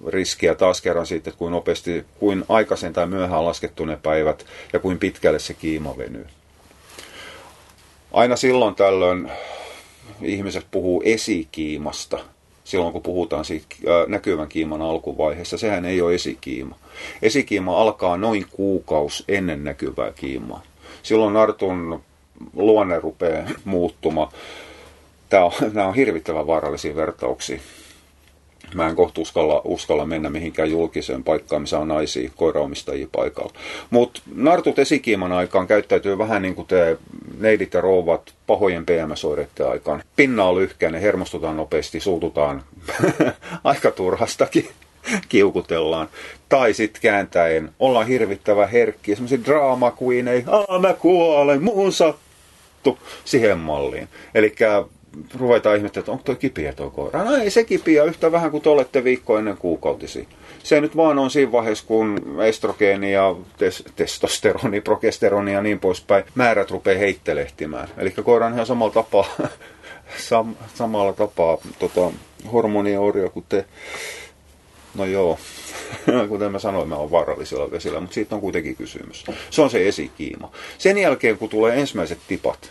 riskiä 0.07 0.55
taas 0.55 0.81
kerran 0.81 1.07
siitä, 1.07 1.31
että 1.31 1.39
kuin 1.39 1.51
nopeasti, 1.51 2.05
kuin 2.19 2.45
aikaisen 2.49 2.93
tai 2.93 3.07
myöhään 3.07 3.45
laskettu 3.45 3.85
ne 3.85 3.99
päivät 4.03 4.47
ja 4.73 4.79
kuin 4.79 4.99
pitkälle 4.99 5.39
se 5.39 5.55
kiima 5.55 5.97
venyy. 5.97 6.27
Aina 8.13 8.37
silloin 8.37 8.75
tällöin 8.75 9.31
ihmiset 10.23 10.67
puhuu 10.71 11.03
esikiimasta, 11.05 12.19
silloin 12.65 12.93
kun 12.93 13.03
puhutaan 13.03 13.45
siitä 13.45 13.67
näkyvän 14.07 14.49
kiiman 14.49 14.83
alkuvaiheessa. 14.83 15.59
Sehän 15.59 15.85
ei 15.85 16.01
ole 16.01 16.15
esikiima. 16.15 16.79
Esikiima 17.23 17.83
alkaa 17.83 18.17
noin 18.17 18.47
kuukaus 18.51 19.25
ennen 19.29 19.65
näkyvää 19.65 20.13
kiimaa. 20.13 20.63
Silloin 21.03 21.37
Artun 21.37 22.03
luonne 22.55 22.99
rupeaa 23.01 23.51
muuttumaan. 23.65 24.33
Tämä 25.29 25.45
on, 25.45 25.53
nämä 25.73 25.89
on 25.89 25.95
hirvittävän 25.95 26.47
vaarallisia 26.47 26.97
vertauksia. 26.97 27.61
Mä 28.75 28.89
en 28.89 28.97
kohta 28.97 29.21
uskalla, 29.21 29.61
uskalla 29.65 30.07
mennä 30.07 30.31
mihinkään 30.31 30.71
julkiseen 30.71 31.25
paikkaan, 31.25 31.63
missä 31.63 31.79
on 31.79 31.89
naisia 31.89 32.31
koiraomistajia 32.37 33.09
paikalla. 33.13 33.53
Mutta 33.91 34.21
nartut 34.35 34.79
esikiiman 34.79 35.33
aikaan 35.33 35.67
käyttäytyy 35.67 36.19
vähän 36.19 36.43
niin 36.43 36.55
kuin 36.55 36.67
te 36.67 36.97
neidit 37.39 37.75
ja 37.75 37.81
rouvat 37.81 38.35
pahojen 38.47 38.87
PMS-oireiden 38.87 39.71
aikaan. 39.71 40.03
Pinna 40.17 40.45
on 40.45 40.57
lyhkäinen, 40.57 41.01
hermostutaan 41.01 41.57
nopeasti, 41.57 42.01
suututaan 42.01 42.63
aika 43.65 43.91
turhastakin. 43.91 44.69
kiukutellaan. 45.29 46.09
Tai 46.49 46.75
sitten 46.75 47.03
kääntäen 47.03 47.71
ollaan 47.79 48.07
hirvittävä 48.07 48.67
herkkiä, 48.67 49.15
semmoisia 49.15 49.45
drama 49.45 49.97
queenei, 50.03 50.45
aa 50.47 50.79
mä 50.79 50.95
kuolen, 50.95 51.63
muun 51.63 51.93
sattu, 51.93 52.99
siihen 53.25 53.59
malliin. 53.59 54.09
Eli 54.35 54.55
ruvetaan 55.39 55.77
ihmettelemään, 55.77 56.03
että 56.03 56.13
onko 56.13 56.23
toi 56.25 56.37
kipiä 56.37 56.73
toi 56.73 56.91
koira. 56.91 57.25
No 57.25 57.37
ei 57.37 57.51
se 57.51 57.65
kipiä 57.65 58.05
yhtä 58.05 58.33
vähän 58.33 58.51
kuin 58.51 58.63
te 58.63 58.69
olette 58.69 59.05
viikko 59.05 59.39
ennen 59.39 59.57
kuukautisia. 59.57 60.25
Se 60.63 60.81
nyt 60.81 60.97
vaan 60.97 61.19
on 61.19 61.31
siinä 61.31 61.53
vaiheessa, 61.53 61.85
kun 61.87 62.21
estrogeeni 62.47 63.13
ja 63.13 63.35
tes- 63.59 63.93
testosteroni, 63.97 64.81
progesteroni 64.81 65.53
ja 65.53 65.63
niin 65.63 65.81
poispäin, 65.81 66.25
määrät 66.35 66.71
rupeaa 66.71 66.99
heittelehtimään. 66.99 67.89
Eli 67.99 68.11
koira 68.11 68.47
on 68.47 68.53
ihan 68.55 68.67
samalla 68.67 68.93
tapaa, 68.93 69.25
sam- 70.31 70.65
samalla 70.75 71.13
tapaa 71.13 71.59
tota, 71.79 72.11
hormoniaurio 72.53 73.31
kuin 73.31 73.45
te. 73.49 73.65
No 74.95 75.05
joo, 75.05 75.39
kuten 76.29 76.53
mä 76.53 76.59
sanoin, 76.59 76.89
mä 76.89 76.97
oon 76.97 77.11
vaarallisilla 77.11 77.71
vesillä, 77.71 78.01
mutta 78.01 78.15
siitä 78.15 78.35
on 78.35 78.41
kuitenkin 78.41 78.77
kysymys. 78.77 79.25
Se 79.51 79.63
on 79.63 79.71
se 79.71 79.89
esikiima. 79.89 80.51
Sen 80.79 80.99
jälkeen, 80.99 81.39
kun 81.39 81.49
tulee 81.49 81.81
ensimmäiset 81.81 82.19
tipat, 82.29 82.71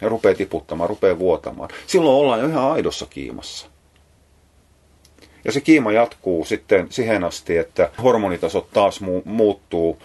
ja 0.00 0.08
rupeaa 0.08 0.34
tiputtamaan, 0.34 0.90
rupeaa 0.90 1.18
vuotamaan. 1.18 1.70
Silloin 1.86 2.16
ollaan 2.16 2.40
jo 2.40 2.46
ihan 2.46 2.72
aidossa 2.72 3.06
kiimassa. 3.10 3.66
Ja 5.44 5.52
se 5.52 5.60
kiima 5.60 5.92
jatkuu 5.92 6.44
sitten 6.44 6.86
siihen 6.90 7.24
asti, 7.24 7.56
että 7.56 7.90
hormonitasot 8.02 8.66
taas 8.72 9.00
mu- 9.02 9.22
muuttuu. 9.24 9.98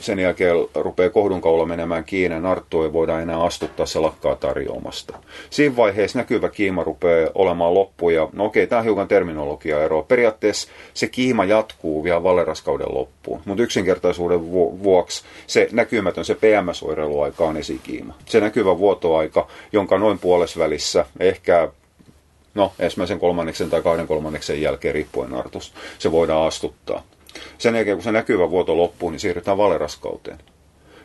Sen 0.00 0.18
jälkeen 0.18 0.56
rupeaa 0.74 1.10
kohdunkaula 1.10 1.66
menemään 1.66 2.04
kiinni, 2.04 2.40
narttu 2.40 2.82
ei 2.82 2.92
voida 2.92 3.20
enää 3.20 3.42
astuttaa, 3.42 3.86
se 3.86 3.98
lakkaa 3.98 4.36
tarjoamasta. 4.36 5.18
Siinä 5.50 5.76
vaiheessa 5.76 6.18
näkyvä 6.18 6.48
kiima 6.48 6.84
rupeaa 6.84 7.30
olemaan 7.34 7.74
loppu, 7.74 8.10
ja 8.10 8.28
no 8.32 8.44
okei, 8.44 8.66
tämä 8.66 8.78
on 8.78 8.84
hiukan 8.84 9.08
terminologia 9.08 9.84
eroa. 9.84 10.02
Periaatteessa 10.02 10.68
se 10.94 11.06
kiima 11.06 11.44
jatkuu 11.44 12.04
vielä 12.04 12.22
valeraskauden 12.22 12.94
loppuun, 12.94 13.40
mutta 13.44 13.62
yksinkertaisuuden 13.62 14.50
vuoksi 14.82 15.24
se 15.46 15.68
näkymätön, 15.72 16.24
se 16.24 16.34
PMS-oireiluaika 16.34 17.44
on 17.44 17.56
esikiima. 17.56 18.14
Se 18.26 18.40
näkyvä 18.40 18.78
vuotoaika, 18.78 19.46
jonka 19.72 19.98
noin 19.98 20.18
puolesvälissä, 20.18 21.06
ehkä 21.20 21.68
no 22.54 22.72
ensimmäisen 22.78 23.18
kolmanneksen 23.18 23.70
tai 23.70 23.82
kahden 23.82 24.06
kolmanneksen 24.06 24.60
jälkeen 24.60 24.94
riippuen 24.94 25.30
nartusta, 25.30 25.78
se 25.98 26.12
voidaan 26.12 26.46
astuttaa. 26.46 27.02
Sen 27.58 27.74
jälkeen, 27.74 27.96
kun 27.96 28.04
se 28.04 28.12
näkyvä 28.12 28.50
vuoto 28.50 28.76
loppuu, 28.76 29.10
niin 29.10 29.20
siirrytään 29.20 29.58
valeraskauteen. 29.58 30.38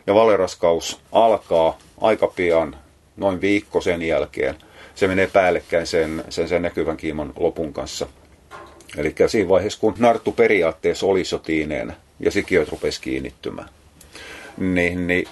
Ja 0.06 0.14
valeraskaus 0.14 1.00
alkaa 1.12 1.78
aika 2.00 2.26
pian, 2.26 2.76
noin 3.16 3.40
viikko 3.40 3.80
sen 3.80 4.02
jälkeen. 4.02 4.54
Se 4.94 5.08
menee 5.08 5.26
päällekkäin 5.26 5.86
sen, 5.86 6.24
sen, 6.28 6.48
sen 6.48 6.62
näkyvän 6.62 6.96
kiiman 6.96 7.32
lopun 7.36 7.72
kanssa. 7.72 8.06
Eli 8.96 9.14
siinä 9.26 9.48
vaiheessa, 9.48 9.80
kun 9.80 9.94
narttu 9.98 10.32
periaatteessa 10.32 11.06
olisi 11.06 11.34
jo 11.34 11.38
tiineenä 11.38 11.94
ja 12.20 12.30
sikiöt 12.30 12.68
rupesi 12.68 13.00
kiinnittymään, 13.00 13.68
niin, 14.58 15.06
niin 15.06 15.28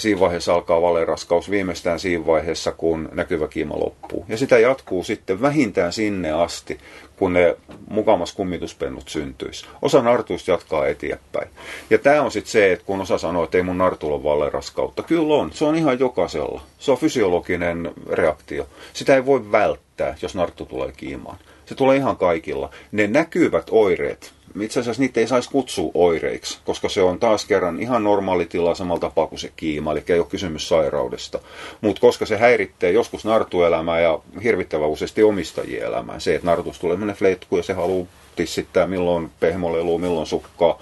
siinä 0.00 0.20
vaiheessa 0.20 0.54
alkaa 0.54 0.82
valeraskaus 0.82 1.50
viimeistään 1.50 2.00
siinä 2.00 2.26
vaiheessa, 2.26 2.72
kun 2.72 3.08
näkyvä 3.12 3.48
kiima 3.48 3.78
loppuu. 3.78 4.24
Ja 4.28 4.36
sitä 4.36 4.58
jatkuu 4.58 5.04
sitten 5.04 5.40
vähintään 5.40 5.92
sinne 5.92 6.32
asti, 6.32 6.78
kun 7.16 7.32
ne 7.32 7.56
mukamas 7.90 8.32
kummituspennut 8.32 9.08
syntyisi. 9.08 9.66
Osa 9.82 10.02
nartuista 10.02 10.50
jatkaa 10.50 10.86
eteenpäin. 10.86 11.48
Ja 11.90 11.98
tämä 11.98 12.22
on 12.22 12.30
sitten 12.30 12.52
se, 12.52 12.72
että 12.72 12.84
kun 12.84 13.00
osa 13.00 13.18
sanoo, 13.18 13.44
että 13.44 13.58
ei 13.58 13.62
mun 13.62 13.78
nartulla 13.78 14.14
ole 14.14 14.22
valeraskautta. 14.22 15.02
Kyllä 15.02 15.34
on. 15.34 15.52
Se 15.52 15.64
on 15.64 15.76
ihan 15.76 15.98
jokaisella. 15.98 16.62
Se 16.78 16.90
on 16.90 16.98
fysiologinen 16.98 17.92
reaktio. 18.10 18.66
Sitä 18.92 19.14
ei 19.14 19.26
voi 19.26 19.52
välttää, 19.52 20.14
jos 20.22 20.34
narttu 20.34 20.66
tulee 20.66 20.92
kiimaan. 20.92 21.38
Se 21.66 21.74
tulee 21.74 21.96
ihan 21.96 22.16
kaikilla. 22.16 22.70
Ne 22.92 23.06
näkyvät 23.06 23.66
oireet, 23.70 24.32
itse 24.60 24.80
asiassa 24.80 25.02
niitä 25.02 25.20
ei 25.20 25.26
saisi 25.26 25.50
kutsua 25.50 25.90
oireiksi, 25.94 26.58
koska 26.64 26.88
se 26.88 27.02
on 27.02 27.18
taas 27.18 27.44
kerran 27.44 27.82
ihan 27.82 28.04
normaali 28.04 28.46
tila 28.46 28.74
samalla 28.74 29.00
tapaa 29.00 29.26
kuin 29.26 29.38
se 29.38 29.52
kiima, 29.56 29.92
eli 29.92 30.02
ei 30.08 30.18
ole 30.18 30.26
kysymys 30.26 30.68
sairaudesta. 30.68 31.38
Mutta 31.80 32.00
koska 32.00 32.26
se 32.26 32.36
häiritsee 32.36 32.92
joskus 32.92 33.24
nartuelämää 33.24 34.00
ja 34.00 34.18
hirvittävän 34.42 34.88
useasti 34.88 35.22
omistajien 35.22 35.86
elämää, 35.86 36.18
se, 36.18 36.34
että 36.34 36.46
nartus 36.46 36.78
tulee 36.78 36.96
mennä 36.96 37.14
fletku 37.14 37.56
ja 37.56 37.62
se 37.62 37.72
haluaa 37.72 38.06
tissittää 38.36 38.86
milloin 38.86 39.30
pehmolelu, 39.40 39.98
milloin 39.98 40.26
sukkaa, 40.26 40.78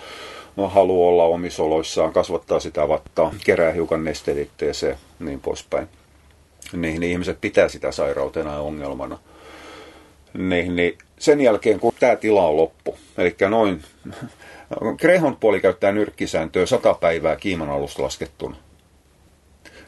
no, 0.56 0.68
haluaa 0.68 1.08
olla 1.08 1.24
omisoloissaan, 1.24 2.12
kasvattaa 2.12 2.60
sitä 2.60 2.88
vattaa, 2.88 3.34
kerää 3.44 3.72
hiukan 3.72 4.04
nesteitteeseen, 4.04 4.96
niin 5.18 5.40
poispäin. 5.40 5.88
Niin, 6.72 7.00
niin 7.00 7.12
ihmiset 7.12 7.40
pitää 7.40 7.68
sitä 7.68 7.92
sairautena 7.92 8.52
ja 8.52 8.58
ongelmana. 8.58 9.18
Niin, 10.34 10.76
niin 10.76 10.98
sen 11.18 11.40
jälkeen, 11.40 11.80
kun 11.80 11.92
tämä 12.00 12.16
tila 12.16 12.48
on 12.48 12.56
loppu, 12.56 12.96
eli 13.18 13.36
noin, 13.48 13.82
Grehon 14.98 15.36
puoli 15.36 15.60
käyttää 15.60 15.92
nyrkkisääntöä 15.92 16.66
100 16.66 16.94
päivää 16.94 17.36
kiiman 17.36 17.70
alusta 17.70 18.02
laskettuna, 18.02 18.56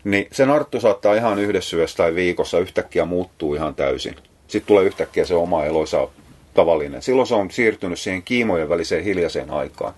niin 0.04 0.28
se 0.32 0.46
narttu 0.46 0.80
saattaa 0.80 1.14
ihan 1.14 1.38
yhdessä 1.38 1.76
yössä 1.76 1.96
tai 1.96 2.14
viikossa 2.14 2.58
yhtäkkiä 2.58 3.04
muuttuu 3.04 3.54
ihan 3.54 3.74
täysin. 3.74 4.16
Sitten 4.48 4.66
tulee 4.66 4.84
yhtäkkiä 4.84 5.24
se 5.24 5.34
oma 5.34 5.64
eloisa 5.64 6.08
tavallinen. 6.54 7.02
Silloin 7.02 7.26
se 7.26 7.34
on 7.34 7.50
siirtynyt 7.50 7.98
siihen 7.98 8.22
kiimojen 8.22 8.68
väliseen 8.68 9.04
hiljaiseen 9.04 9.50
aikaan. 9.50 9.94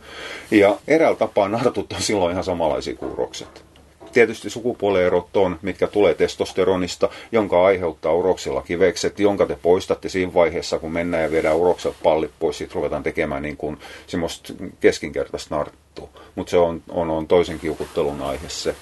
Ja 0.50 0.78
eräällä 0.88 1.16
tapaa 1.18 1.48
nartut 1.48 1.92
on 1.92 2.02
silloin 2.02 2.32
ihan 2.32 2.44
samanlaisia 2.44 2.94
kuin 2.94 3.12
urokset 3.12 3.71
tietysti 4.12 4.50
sukupuolierot 4.50 5.36
on, 5.36 5.58
mitkä 5.62 5.86
tulee 5.86 6.14
testosteronista, 6.14 7.08
jonka 7.32 7.64
aiheuttaa 7.64 8.12
uroksilla 8.12 8.62
kivekset, 8.62 9.20
jonka 9.20 9.46
te 9.46 9.58
poistatte 9.62 10.08
siinä 10.08 10.34
vaiheessa, 10.34 10.78
kun 10.78 10.92
mennään 10.92 11.22
ja 11.22 11.30
viedään 11.30 11.56
urokset 11.56 11.94
pallit 12.02 12.30
pois, 12.38 12.58
sitten 12.58 12.74
ruvetaan 12.74 13.02
tekemään 13.02 13.42
niin 13.42 13.56
kuin 13.56 13.78
semmoista 14.06 14.54
keskinkertaista 14.80 15.56
narttua. 15.56 16.08
Mutta 16.34 16.50
se 16.50 16.56
on, 16.56 16.82
on, 16.88 17.10
on 17.10 17.28
toisen 17.28 17.58
kiukuttelun 17.58 18.22
aihe 18.22 18.48
se. 18.48 18.74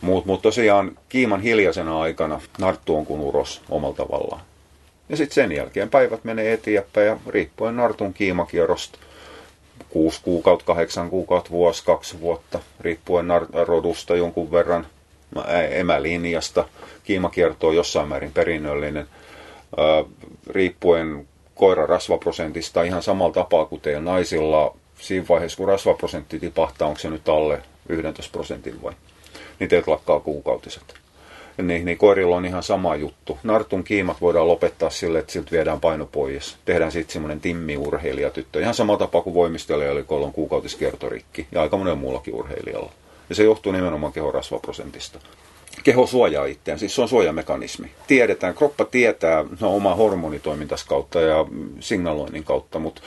Mutta 0.00 0.26
mut 0.26 0.42
tosiaan 0.42 0.98
kiiman 1.08 1.40
hiljaisena 1.40 2.00
aikana 2.00 2.40
narttu 2.58 2.96
on 2.96 3.06
kuin 3.06 3.20
uros 3.20 3.62
omalla 3.68 3.96
tavallaan. 3.96 4.40
Ja 5.08 5.16
sitten 5.16 5.34
sen 5.34 5.52
jälkeen 5.52 5.90
päivät 5.90 6.24
menee 6.24 6.52
eteenpäin 6.52 7.06
ja 7.06 7.18
riippuen 7.26 7.76
nartun 7.76 8.14
kiimakierrosta 8.14 8.98
kuusi 9.88 10.20
kuukautta, 10.22 10.64
kahdeksan 10.64 11.10
kuukautta, 11.10 11.50
vuosi, 11.50 11.84
kaksi 11.84 12.20
vuotta, 12.20 12.60
riippuen 12.80 13.26
rodusta 13.66 14.16
jonkun 14.16 14.50
verran, 14.50 14.86
emälinjasta. 15.70 16.68
Kiimakierto 17.04 17.68
on 17.68 17.76
jossain 17.76 18.08
määrin 18.08 18.32
perinnöllinen, 18.32 19.06
riippuen 20.50 21.28
koiran 21.54 21.88
rasvaprosentista 21.88 22.82
ihan 22.82 23.02
samalla 23.02 23.34
tapaa 23.34 23.64
kuin 23.64 23.80
teillä 23.80 24.00
naisilla. 24.00 24.76
Siinä 25.00 25.26
vaiheessa, 25.28 25.56
kun 25.56 25.68
rasvaprosentti 25.68 26.38
tipahtaa, 26.38 26.88
onko 26.88 27.00
se 27.00 27.10
nyt 27.10 27.28
alle 27.28 27.62
11 27.88 28.32
prosentin 28.32 28.82
vai, 28.82 28.92
niin 29.60 29.70
teiltä 29.70 29.90
lakkaa 29.90 30.20
kuukautiset 30.20 31.03
niin, 31.62 31.84
niin 31.84 31.98
koirilla 31.98 32.36
on 32.36 32.44
ihan 32.44 32.62
sama 32.62 32.96
juttu. 32.96 33.38
Nartun 33.42 33.84
kiimat 33.84 34.20
voidaan 34.20 34.48
lopettaa 34.48 34.90
sille, 34.90 35.18
että 35.18 35.32
siltä 35.32 35.50
viedään 35.50 35.80
paino 35.80 36.06
pois. 36.06 36.56
Tehdään 36.64 36.92
sitten 36.92 37.12
semmoinen 37.12 37.40
timmiurheilijatyttö. 37.40 38.60
Ihan 38.60 38.74
sama 38.74 38.96
tapa 38.96 39.22
kuin 39.22 39.34
voimistelijoilla, 39.34 40.04
on 40.26 40.32
kuukautiskiertorikki 40.32 41.46
ja 41.52 41.62
aika 41.62 41.76
monen 41.76 41.98
muullakin 41.98 42.34
urheilijalla. 42.34 42.92
Ja 43.28 43.34
se 43.34 43.44
johtuu 43.44 43.72
nimenomaan 43.72 44.12
kehorasvaprosentista 44.12 45.18
keho 45.84 46.06
suojaa 46.06 46.44
itseään, 46.46 46.78
siis 46.78 46.94
se 46.94 47.02
on 47.02 47.08
suojamekanismi. 47.08 47.90
Tiedetään, 48.06 48.54
kroppa 48.54 48.84
tietää 48.84 49.44
no, 49.60 49.76
oma 49.76 49.94
hormonitoimintas 49.94 50.84
kautta 50.84 51.20
ja 51.20 51.46
signaloinnin 51.80 52.44
kautta, 52.44 52.78
mutta 52.78 53.02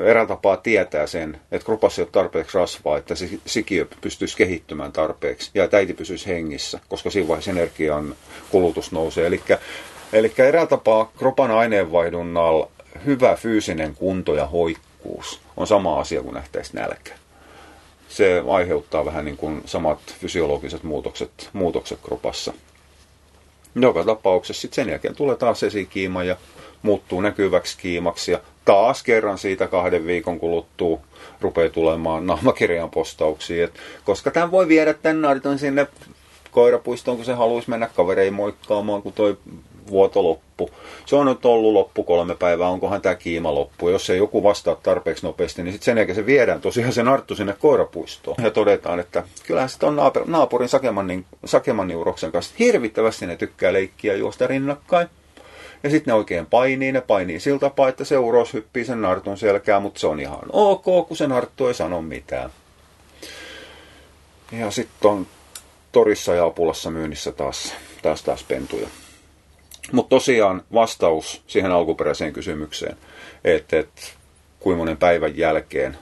erään 0.00 0.26
tapaa 0.26 0.56
tietää 0.56 1.06
sen, 1.06 1.40
että 1.52 1.66
kropassa 1.66 2.02
ei 2.02 2.04
ole 2.04 2.10
tarpeeksi 2.12 2.58
rasvaa, 2.58 2.98
että 2.98 3.14
se 3.14 3.28
sikiö 3.46 3.86
pystyisi 4.00 4.36
kehittymään 4.36 4.92
tarpeeksi 4.92 5.50
ja 5.54 5.64
että 5.64 5.76
äiti 5.76 5.94
pysyisi 5.94 6.26
hengissä, 6.26 6.80
koska 6.88 7.10
siinä 7.10 7.28
vaiheessa 7.28 7.50
energian 7.50 8.14
kulutus 8.50 8.92
nousee. 8.92 9.26
Eli, 9.26 9.42
eli 10.12 10.32
erään 10.38 10.68
tapaa 10.68 11.12
kropan 11.18 11.50
aineenvaihdunnalla 11.50 12.70
hyvä 13.06 13.36
fyysinen 13.36 13.94
kunto 13.94 14.34
ja 14.34 14.46
hoikkuus 14.46 15.40
on 15.56 15.66
sama 15.66 16.00
asia 16.00 16.22
kuin 16.22 16.34
nähtäisi 16.34 16.76
nälkä 16.76 17.14
se 18.10 18.42
aiheuttaa 18.48 19.04
vähän 19.04 19.24
niin 19.24 19.36
kuin 19.36 19.62
samat 19.66 19.98
fysiologiset 20.20 20.82
muutokset, 20.82 21.50
muutokset 21.52 21.98
kropassa. 22.02 22.52
Joka 23.74 24.04
tapauksessa 24.04 24.60
sitten 24.60 24.84
sen 24.84 24.90
jälkeen 24.90 25.14
tulee 25.16 25.36
taas 25.36 25.62
esikiima 25.62 26.24
ja 26.24 26.36
muuttuu 26.82 27.20
näkyväksi 27.20 27.78
kiimaksi 27.78 28.32
ja 28.32 28.40
taas 28.64 29.02
kerran 29.02 29.38
siitä 29.38 29.66
kahden 29.66 30.06
viikon 30.06 30.40
kuluttua 30.40 31.00
rupeaa 31.40 31.68
tulemaan 31.68 32.26
naamakirjan 32.26 32.90
postauksia, 32.90 33.64
Et 33.64 33.72
koska 34.04 34.30
tämän 34.30 34.50
voi 34.50 34.68
viedä 34.68 34.94
tämän 34.94 35.22
narton 35.22 35.58
sinne 35.58 35.86
koirapuistoon, 36.50 37.16
kun 37.16 37.26
se 37.26 37.32
haluaisi 37.32 37.70
mennä 37.70 37.90
kavereihin 37.96 38.34
moikkaamaan, 38.34 39.02
kun 39.02 39.12
toi 39.12 39.38
vuoto 39.90 40.22
loppu. 40.22 40.70
Se 41.06 41.16
on 41.16 41.26
nyt 41.26 41.44
ollut 41.44 41.72
loppu 41.72 42.02
kolme 42.02 42.34
päivää, 42.34 42.68
onkohan 42.68 43.02
tämä 43.02 43.14
kiima 43.14 43.54
loppu. 43.54 43.88
Jos 43.88 44.10
ei 44.10 44.18
joku 44.18 44.42
vastaa 44.42 44.74
tarpeeksi 44.74 45.26
nopeasti, 45.26 45.62
niin 45.62 45.72
sitten 45.72 45.84
sen 45.84 45.96
jälkeen 45.96 46.16
se 46.16 46.26
viedään 46.26 46.60
tosiaan 46.60 46.92
se 46.92 47.02
narttu 47.02 47.34
sinne 47.34 47.54
koirapuistoon. 47.58 48.36
Ja 48.42 48.50
todetaan, 48.50 49.00
että 49.00 49.22
kyllähän 49.46 49.68
sitten 49.68 49.88
on 49.88 50.12
naapurin 50.26 50.68
Sakemannin, 51.44 51.96
uroksen 51.96 52.32
kanssa 52.32 52.54
hirvittävästi 52.58 53.26
ne 53.26 53.36
tykkää 53.36 53.72
leikkiä 53.72 54.14
juosta 54.14 54.46
rinnakkain. 54.46 55.08
Ja 55.82 55.90
sitten 55.90 56.12
ne 56.12 56.18
oikein 56.18 56.46
painii, 56.46 56.92
ne 56.92 57.00
painii 57.00 57.40
sillä 57.40 57.58
tapaa, 57.58 57.88
että 57.88 58.04
se 58.04 58.18
uros 58.18 58.52
hyppii 58.52 58.84
sen 58.84 59.02
nartun 59.02 59.38
selkään, 59.38 59.82
mutta 59.82 60.00
se 60.00 60.06
on 60.06 60.20
ihan 60.20 60.38
ok, 60.52 61.08
kun 61.08 61.16
se 61.16 61.26
narttu 61.26 61.66
ei 61.66 61.74
sano 61.74 62.02
mitään. 62.02 62.50
Ja 64.52 64.70
sitten 64.70 65.10
on 65.10 65.26
torissa 65.92 66.34
ja 66.34 66.44
apulassa 66.44 66.90
myynnissä 66.90 67.32
taas, 67.32 67.74
taas, 68.02 68.22
taas 68.22 68.44
pentuja. 68.44 68.88
Mutta 69.92 70.10
tosiaan 70.10 70.62
vastaus 70.74 71.42
siihen 71.46 71.70
alkuperäiseen 71.70 72.32
kysymykseen, 72.32 72.96
että 73.44 73.78
et, 73.78 74.14
kuinka 74.60 74.78
monen 74.78 74.96
päivän 74.96 75.38
jälkeen, 75.38 75.96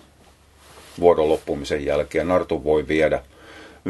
vuodon 1.01 1.29
loppumisen 1.29 1.85
jälkeen, 1.85 2.29
nartu 2.29 2.65
voi 2.65 2.89
viedä, 2.89 3.23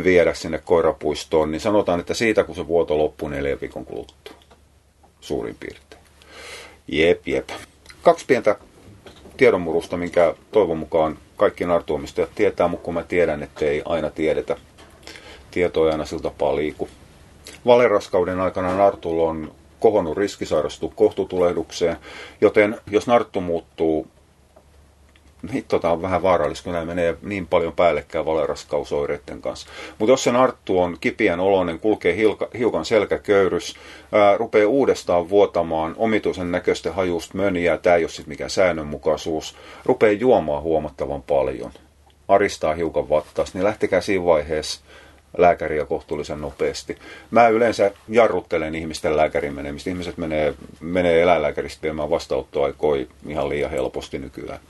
viedä 0.05 0.35
sinne 0.35 0.59
koirapuistoon, 0.59 1.51
niin 1.51 1.61
sanotaan, 1.61 2.01
että 2.01 2.15
siitä 2.15 2.45
kun 2.45 2.55
se 2.55 2.67
vuoto 2.67 2.99
loppuu 2.99 3.29
neljän 3.29 3.61
viikon 3.61 3.85
kuluttua. 3.85 4.35
Suurin 5.21 5.57
piirtein. 5.61 6.03
Jep, 6.89 7.29
jep. 7.29 7.49
Kaksi 8.03 8.25
pientä 8.27 8.57
tiedonmurusta, 9.37 9.97
minkä 9.97 10.35
toivon 10.53 10.79
mukaan 10.79 11.19
kaikki 11.37 11.65
nartuomistajat 11.65 12.31
tietää, 12.35 12.69
mutta 12.69 12.85
kun 12.85 12.95
mä 12.95 13.03
tiedän, 13.03 13.43
että 13.43 13.65
ei 13.65 13.83
aina 13.85 14.11
tiedetä. 14.11 14.57
Tietoja 15.51 15.93
aina 15.93 16.05
siltä 16.05 16.23
tapaa 16.23 16.57
liiku. 16.57 16.89
Valeraskauden 17.67 18.41
aikana 18.41 18.77
nartulla 18.77 19.31
on 19.31 19.55
kohonnut 19.81 20.17
riski 20.17 20.47
sairastua 20.47 20.93
kohtutulehdukseen, 20.97 21.97
joten 22.41 22.81
jos 22.91 23.07
narttu 23.07 23.41
muuttuu 23.41 24.07
hitto, 25.53 25.79
tämä 25.79 25.93
on 25.93 26.03
vähän 26.03 26.23
vaarallista, 26.23 26.65
kun 26.65 26.73
nämä 26.73 26.85
menee 26.85 27.17
niin 27.23 27.47
paljon 27.47 27.73
päällekkäin 27.73 28.27
valeraskausoireiden 28.27 29.43
kanssa. 29.43 29.69
Mutta 29.99 30.13
jos 30.13 30.25
se 30.25 30.33
narttu 30.33 30.81
on 30.81 30.97
kipiän 31.01 31.41
oloinen, 31.41 31.81
kulkee 31.81 32.17
hilka, 32.17 32.49
hiukan 32.59 32.85
selkäköyrys, 32.85 33.77
ää, 34.13 34.37
rupeaa 34.37 34.69
uudestaan 34.69 35.29
vuotamaan 35.29 35.95
omituisen 35.99 36.53
näköistä 36.53 36.93
hajusta 36.93 37.37
mönjää, 37.37 37.79
tämä 37.79 37.97
ei 37.97 38.05
ole 38.05 38.09
sitten 38.11 38.29
mikään 38.29 38.51
säännönmukaisuus, 38.51 39.57
rupeaa 39.85 40.13
juomaan 40.13 40.63
huomattavan 40.63 41.23
paljon, 41.23 41.73
aristaa 42.29 42.75
hiukan 42.75 43.09
vattaasta, 43.09 43.59
niin 43.59 43.65
lähtekää 43.65 44.01
siinä 44.01 44.25
vaiheessa 44.25 44.81
lääkäriä 45.39 45.85
kohtuullisen 45.85 46.41
nopeasti. 46.41 46.99
Mä 47.31 47.49
yleensä 47.49 47.91
jarruttelen 48.09 48.75
ihmisten 48.75 49.17
lääkärin 49.17 49.55
menemistä. 49.55 49.91
Ihmiset 49.91 50.19
menee, 50.19 50.55
menee 50.81 51.23
eläinlääkäristä 51.23 51.83
viemään 51.83 52.11
vastaanottoaikoja 52.11 53.07
ihan 53.27 53.49
liian 53.49 53.71
helposti 53.71 54.19
nykyään. 54.19 54.61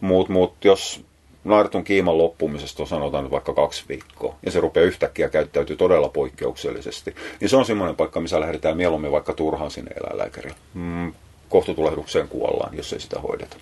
Mutta 0.00 0.32
mut, 0.32 0.64
jos 0.64 1.04
nartun 1.44 1.84
kiiman 1.84 2.18
loppumisesta 2.18 2.82
on 2.82 2.86
sanotaan 2.86 3.30
vaikka 3.30 3.54
kaksi 3.54 3.84
viikkoa, 3.88 4.34
ja 4.46 4.50
se 4.50 4.60
rupeaa 4.60 4.86
yhtäkkiä 4.86 5.28
käyttäytyy 5.28 5.76
todella 5.76 6.08
poikkeuksellisesti, 6.08 7.14
niin 7.40 7.48
se 7.48 7.56
on 7.56 7.64
semmoinen 7.64 7.96
paikka, 7.96 8.20
missä 8.20 8.40
lähdetään 8.40 8.76
mieluummin 8.76 9.12
vaikka 9.12 9.32
turhaan 9.32 9.70
sinne 9.70 9.90
eläinlääkärille. 10.00 10.56
Mm, 10.74 11.12
kohtutulehdukseen 11.48 12.28
kuollaan, 12.28 12.76
jos 12.76 12.92
ei 12.92 13.00
sitä 13.00 13.20
hoideta. 13.20 13.56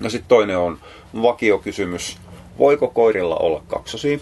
Ja 0.00 0.10
sitten 0.10 0.28
toinen 0.28 0.58
on 0.58 0.78
vakiokysymys. 1.22 2.18
Voiko 2.58 2.88
koirilla 2.88 3.36
olla 3.36 3.62
kaksosia? 3.68 4.18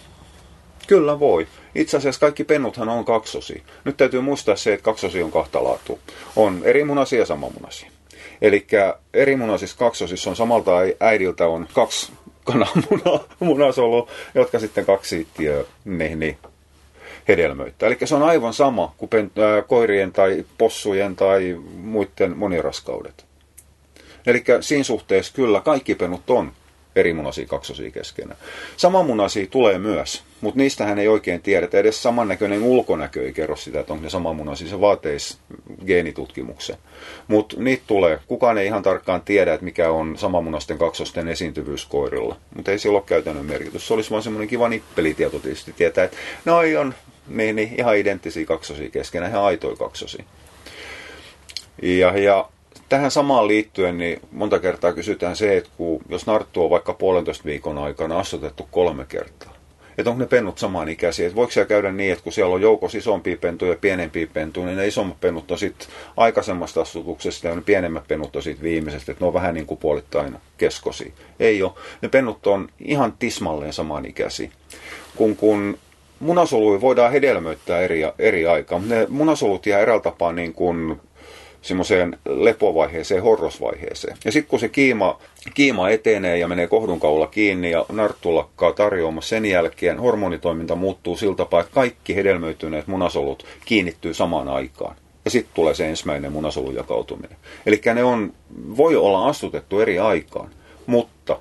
Kyllä 0.89 1.21
voi. 1.21 1.47
Itse 1.75 1.97
asiassa 1.97 2.21
kaikki 2.21 2.45
pennuthan 2.45 2.89
on 2.89 3.05
kaksosi. 3.05 3.63
Nyt 3.85 3.97
täytyy 3.97 4.21
muistaa 4.21 4.57
se, 4.57 4.73
että 4.73 4.85
kaksosi 4.85 5.23
on 5.23 5.33
kahta 5.33 5.65
laatua. 5.65 5.99
On 6.37 6.61
eri 6.65 6.85
munasia 6.85 7.19
ja 7.19 7.27
samamunasia. 7.27 7.91
Eli 8.43 8.67
eri 9.15 9.37
munaisissa 9.37 9.77
kaksosissa 9.79 10.31
on 10.31 10.37
samalta 10.37 10.71
äidiltä 11.01 11.47
on 11.47 11.69
kaksi 11.73 12.13
kananmunasolu, 12.45 14.09
jotka 14.35 14.59
sitten 14.59 14.87
kaksi 14.87 15.09
siittiöä 15.09 15.65
niin, 15.85 16.19
niin, 16.19 16.39
hedelmöittää. 17.29 17.87
Eli 17.87 17.97
se 18.05 18.15
on 18.15 18.23
aivan 18.23 18.55
sama 18.55 18.95
kuin 18.99 19.09
pen, 19.09 19.31
ää, 19.39 19.63
koirien 19.63 20.13
tai 20.13 20.45
possujen 20.59 21.17
tai 21.17 21.61
muiden 21.77 22.37
moniraskaudet. 22.37 23.25
Eli 24.27 24.45
siinä 24.61 24.85
suhteessa 24.85 25.33
kyllä 25.35 25.61
kaikki 25.61 25.95
pennut 25.95 26.31
on 26.31 26.53
eri 26.97 27.13
munasia 27.13 27.47
kaksosia 27.47 27.91
keskenään. 27.91 28.39
Samanmunaisia 28.77 29.47
tulee 29.47 29.79
myös, 29.79 30.23
mutta 30.41 30.59
niistähän 30.59 30.99
ei 30.99 31.09
oikein 31.09 31.43
tiedetä. 31.43 31.79
Edes 31.79 32.03
samannäköinen 32.03 32.63
ulkonäkö 32.63 33.27
ei 33.27 33.33
kerro 33.33 33.57
sitä, 33.57 33.81
että 33.81 33.93
onko 33.93 34.03
ne 34.03 34.11
samanmunaisia. 34.11 34.69
Se 34.69 34.81
vaateisi 34.81 35.39
geenitutkimuksen. 35.87 36.77
Mutta 37.29 37.57
niitä 37.59 37.83
tulee. 37.87 38.19
Kukaan 38.27 38.59
ei 38.59 38.67
ihan 38.67 38.83
tarkkaan 38.83 39.21
tiedä, 39.21 39.55
että 39.55 39.65
mikä 39.65 39.91
on 39.91 40.19
samanmunaisten 40.19 40.79
kaksosten 40.79 41.29
esiintyvyys 41.29 41.87
koirilla. 41.87 42.37
Mutta 42.57 42.71
ei 42.71 42.79
sillä 42.79 42.99
ole 42.99 43.05
käytännön 43.07 43.47
merkitys. 43.47 43.89
Se 43.89 43.95
olisi 43.95 44.11
vaan 44.11 44.23
semmoinen 44.23 44.49
kiva 44.49 44.69
nippelitieto 44.69 45.39
tietysti 45.39 45.73
tietää, 45.73 46.05
että 46.05 46.17
noi 46.45 46.77
on 46.77 46.95
niin, 47.29 47.57
niin, 47.57 47.75
ihan 47.79 47.97
identtisiä 47.97 48.47
kaksosia 48.47 48.91
keskenään, 48.91 49.33
ihan 49.33 49.45
aitoja 49.45 49.77
kaksosia. 49.77 50.25
Ja, 51.83 52.19
ja 52.19 52.49
tähän 52.89 53.11
samaan 53.11 53.49
liittyen 53.49 53.99
niin 53.99 54.21
monta 54.33 54.59
kertaa 54.59 54.93
kysytään 54.93 55.37
se, 55.37 55.57
että 55.57 55.71
kun, 55.77 56.01
jos 56.09 56.27
narttu 56.27 56.65
on 56.65 56.71
vaikka 56.71 56.93
puolentoista 56.93 57.45
viikon 57.45 57.79
aikana 57.79 58.19
astutettu 58.19 58.69
kolme 58.71 59.05
kertaa, 59.09 59.55
että 59.99 60.11
onko 60.11 60.23
ne 60.23 60.27
pennut 60.27 60.59
samanikäisiä, 60.59 61.27
että 61.27 61.37
voiko 61.37 61.53
siellä 61.53 61.69
käydä 61.69 61.93
niin, 61.93 62.13
että 62.13 62.25
kun 62.25 62.33
siellä 62.33 62.55
on 62.55 62.63
joukossa 62.63 62.99
isompia 62.99 63.37
pentuja 63.37 63.71
ja 63.73 63.79
pienempiä 63.81 64.27
pentuja, 64.33 64.67
niin 64.67 64.77
ne 64.77 64.87
isommat 64.87 65.21
pennut 65.21 65.51
on 65.51 65.59
sitten 65.59 65.89
aikaisemmasta 66.17 66.81
astutuksesta 66.81 67.49
ja 67.49 67.55
ne 67.55 67.63
pienemmät 67.63 68.09
pennut 68.09 68.37
on 68.37 68.43
sitten 68.43 68.65
viimeisestä, 68.65 69.13
että 69.13 69.25
ne 69.25 69.29
on 69.29 69.35
vähän 69.35 69.55
niin 69.55 69.67
kuin 69.67 69.79
puolittain 69.79 70.37
keskosia. 70.59 71.13
Ei 71.41 71.63
ole. 71.63 71.73
Ne 72.03 72.09
pennut 72.09 72.47
on 72.47 72.69
ihan 72.79 73.15
tismalleen 73.19 73.73
samanikäisiä. 73.73 74.51
Kun, 75.17 75.37
kun 75.37 75.79
munasoluja 76.21 76.81
voidaan 76.81 77.13
hedelmöittää 77.13 77.81
eri, 77.81 78.03
eri 78.19 78.47
aikaa, 78.47 78.79
mutta 78.79 78.95
ne 78.95 79.07
munasolut 79.09 79.67
jää 79.67 79.81
eräällä 79.81 80.03
tapaa 80.03 80.33
niin 80.33 80.53
kuin 80.53 81.01
semmoiseen 81.63 82.19
lepovaiheeseen, 82.29 83.23
horrosvaiheeseen. 83.23 84.17
Ja 84.25 84.33
sitten 84.33 84.51
kun 84.51 84.59
se 84.59 84.69
kiima, 84.69 85.19
kiima 85.55 85.91
etenee 85.91 86.39
ja 86.39 86.49
menee 86.49 86.67
kohdunkaulla 86.67 87.27
kiinni 87.27 87.71
ja 87.71 87.87
narttu 87.93 88.35
lakkaa 88.35 88.73
tarjoamassa, 88.73 89.29
sen 89.29 89.47
jälkeen 89.47 89.99
hormonitoiminta 89.99 90.75
muuttuu 90.75 91.17
sillä 91.17 91.35
tapaa, 91.35 91.61
että 91.61 91.75
kaikki 91.75 92.17
hedelmöityneet 92.17 92.87
munasolut 92.87 93.47
kiinnittyy 93.65 94.15
samaan 94.15 94.49
aikaan. 94.49 94.97
Ja 95.25 95.31
sitten 95.31 95.55
tulee 95.55 95.75
se 95.75 95.89
ensimmäinen 95.89 96.33
munasolun 96.33 96.75
jakautuminen. 96.75 97.37
Eli 97.67 97.81
ne 97.95 98.05
on, 98.05 98.33
voi 98.77 98.97
olla 98.97 99.27
astutettu 99.27 99.81
eri 99.81 99.99
aikaan, 99.99 100.51
mutta 100.87 101.41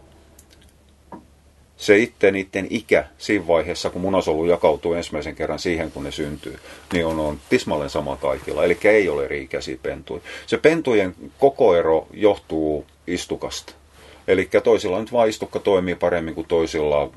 se 1.77 1.97
itse 1.97 2.31
niiden 2.31 2.67
ikä 2.69 3.05
siinä 3.17 3.47
vaiheessa, 3.47 3.89
kun 3.89 4.01
munasolu 4.01 4.45
jakautuu 4.45 4.93
ensimmäisen 4.93 5.35
kerran 5.35 5.59
siihen, 5.59 5.91
kun 5.91 6.03
ne 6.03 6.11
syntyy, 6.11 6.59
niin 6.93 7.05
on, 7.05 7.19
on 7.19 7.39
tismalleen 7.49 7.89
sama 7.89 8.15
kaikilla. 8.15 8.63
Eli 8.63 8.77
ei 8.83 9.09
ole 9.09 9.25
eri 9.25 9.43
ikäisiä 9.43 9.77
pentuja. 9.83 10.21
Se 10.47 10.57
pentujen 10.57 11.15
kokoero 11.37 12.07
johtuu 12.13 12.85
istukasta. 13.07 13.73
Eli 14.27 14.49
toisilla 14.63 14.99
nyt 14.99 15.11
vain 15.11 15.29
istukka 15.29 15.59
toimii 15.59 15.95
paremmin 15.95 16.35
kuin 16.35 16.47
toisilla, 16.47 17.11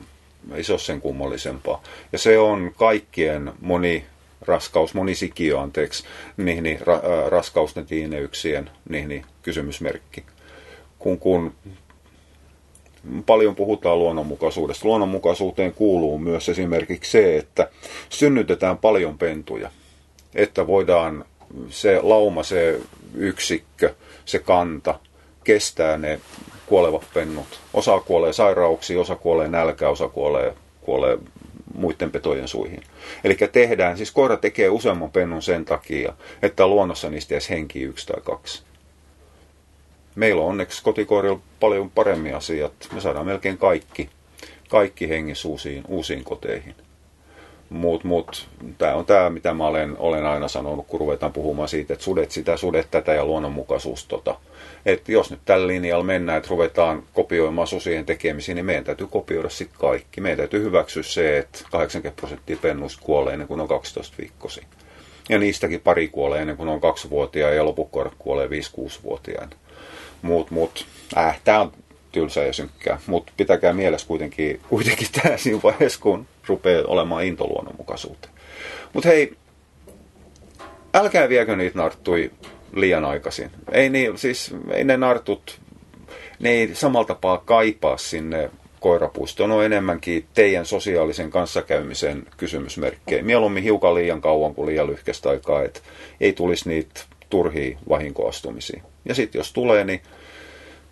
ei 0.55 0.65
se 0.65 0.73
ole 0.73 0.81
sen 0.81 1.01
kummallisempaa. 1.01 1.83
Ja 2.13 2.19
se 2.19 2.39
on 2.39 2.73
kaikkien 2.77 3.53
moni 3.61 4.05
raskaus, 4.41 4.95
monisikio, 4.95 5.59
anteeksi, 5.59 6.05
niin, 6.37 6.63
niin, 6.63 6.81
ra, 6.81 7.03
raskausten 7.29 7.87
tiineyksien 7.87 8.71
niin, 8.89 9.25
kysymysmerkki. 9.43 10.25
Kun, 10.99 11.19
kun 11.19 11.55
paljon 13.27 13.55
puhutaan 13.55 13.99
luonnonmukaisuudesta. 13.99 14.89
Luonnonmukaisuuteen 14.89 15.73
kuuluu 15.73 16.19
myös 16.19 16.49
esimerkiksi 16.49 17.11
se, 17.11 17.37
että 17.37 17.69
synnytetään 18.09 18.79
paljon 18.79 19.19
pentuja, 19.19 19.71
että 20.35 20.67
voidaan 20.67 21.25
se 21.69 22.01
lauma, 22.03 22.43
se 22.43 22.81
yksikkö, 23.15 23.95
se 24.25 24.39
kanta 24.39 24.99
kestää 25.45 25.99
ne 25.99 26.21
kuolevat 26.67 27.03
pennut. 27.15 27.61
Osa 27.75 28.01
kuolee 28.01 28.33
sairauksiin, 28.33 29.01
osa 29.01 29.17
kuolee 29.17 29.49
nälkään, 29.49 29.93
osa 29.93 30.09
kuolee, 30.09 30.55
kuolee 30.81 31.19
muiden 31.75 32.11
petojen 32.11 32.49
suihin. 32.49 32.83
Eli 33.25 33.37
tehdään, 33.53 33.97
siis 33.97 34.13
koira 34.13 34.37
tekee 34.37 34.69
useamman 34.69 35.11
pennun 35.11 35.43
sen 35.43 35.65
takia, 35.65 36.13
että 36.43 36.67
luonnossa 36.67 37.11
niistä 37.11 37.35
edes 37.35 37.51
henki 37.51 37.83
yksi 37.83 38.07
tai 38.07 38.21
kaksi 38.25 38.63
meillä 40.21 40.43
on 40.43 40.49
onneksi 40.49 40.83
kotikoirilla 40.83 41.41
paljon 41.61 41.91
paremmin 41.91 42.37
asiat. 42.37 42.73
Me 42.95 43.01
saadaan 43.01 43.27
melkein 43.27 43.59
kaikki, 43.59 44.11
kaikki 44.69 45.09
hengissä 45.09 45.49
uusiin, 45.49 45.85
uusiin 45.89 46.25
koteihin. 46.25 46.75
Mutta 47.71 48.09
mut, 48.09 48.49
tämä 48.79 48.95
on 48.95 49.07
tämä, 49.07 49.31
mitä 49.31 49.55
mä 49.55 49.67
olen, 49.67 49.97
olen 49.99 50.27
aina 50.27 50.49
sanonut, 50.49 50.87
kun 50.87 51.01
ruvetaan 51.01 51.33
puhumaan 51.33 51.69
siitä, 51.69 51.93
että 51.93 52.05
sudet 52.05 52.31
sitä, 52.31 52.57
sudet 52.57 52.91
tätä 52.91 53.13
ja 53.13 53.25
luonnonmukaisuus 53.25 54.07
tota. 54.07 54.35
Että 54.87 55.13
jos 55.13 55.31
nyt 55.31 55.41
tällä 55.45 55.67
linjalla 55.67 56.05
mennään, 56.05 56.39
että 56.39 56.51
ruvetaan 56.51 57.03
kopioimaan 57.13 57.69
susien 57.69 58.07
tekemisiin, 58.07 58.57
niin 58.57 58.67
meidän 58.67 58.85
täytyy 58.85 59.07
kopioida 59.07 59.49
sitten 59.49 59.81
kaikki. 59.81 60.21
Meidän 60.21 60.39
täytyy 60.39 60.63
hyväksyä 60.63 61.03
se, 61.03 61.39
että 61.39 61.59
80 61.71 62.21
prosenttia 62.21 62.57
pennuista 62.63 63.03
kuolee 63.03 63.33
ennen 63.33 63.49
kuin 63.49 63.61
on 63.61 63.69
12 63.69 64.17
viikkosi. 64.21 64.63
Ja 65.29 65.39
niistäkin 65.39 65.81
pari 65.81 66.09
kuolee 66.09 66.41
ennen 66.41 66.57
kuin 66.57 66.69
on 66.69 66.81
kaksivuotiaan 66.81 67.57
ja 67.57 67.65
lopukkoirat 67.65 68.15
kuolee 68.19 68.47
5-6-vuotiaana 68.47 69.57
muut, 70.23 70.51
muut. 70.51 70.87
Äh, 71.17 71.41
tää 71.45 71.61
on 71.61 71.73
tylsää 72.13 72.45
ja 72.45 72.53
synkkää, 72.53 73.01
mutta 73.07 73.33
pitäkää 73.37 73.73
mielessä 73.73 74.07
kuitenkin, 74.07 74.61
kuitenkin 74.69 75.09
tämä 75.23 75.37
siinä 75.37 75.61
vaiheessa, 75.63 76.01
kun 76.01 76.27
rupeaa 76.47 76.85
olemaan 76.87 77.25
intoluonnonmukaisuuteen. 77.25 78.35
Mutta 78.93 79.09
hei, 79.09 79.37
älkää 80.95 81.29
viekö 81.29 81.57
niitä 81.57 81.79
narttui 81.79 82.31
liian 82.75 83.05
aikaisin. 83.05 83.51
Ei, 83.73 83.91
niin, 83.91 84.19
siis, 84.19 84.55
ei 84.73 84.85
ne 84.85 84.97
nartut, 84.97 85.61
ne 86.41 86.51
ei 86.51 86.75
samalla 86.75 87.07
tapaa 87.07 87.39
kaipaa 87.39 87.97
sinne 87.97 88.51
koirapuistoon. 88.81 89.53
on 89.53 89.65
enemmänkin 89.65 90.27
teidän 90.35 90.67
sosiaalisen 90.67 91.31
kanssakäymisen 91.31 92.27
kysymysmerkkejä. 92.37 93.23
Mieluummin 93.23 93.63
hiukan 93.63 93.95
liian 93.95 94.21
kauan 94.21 94.55
kuin 94.55 94.67
liian 94.67 94.87
lyhkäistä 94.87 95.31
aikaa, 95.31 95.63
että 95.63 95.81
ei 96.21 96.33
tulisi 96.33 96.69
niitä 96.69 97.01
turhia 97.31 97.79
vahinkoastumisia. 97.89 98.83
Ja 99.05 99.15
sitten 99.15 99.39
jos 99.39 99.53
tulee, 99.53 99.85
niin 99.85 100.01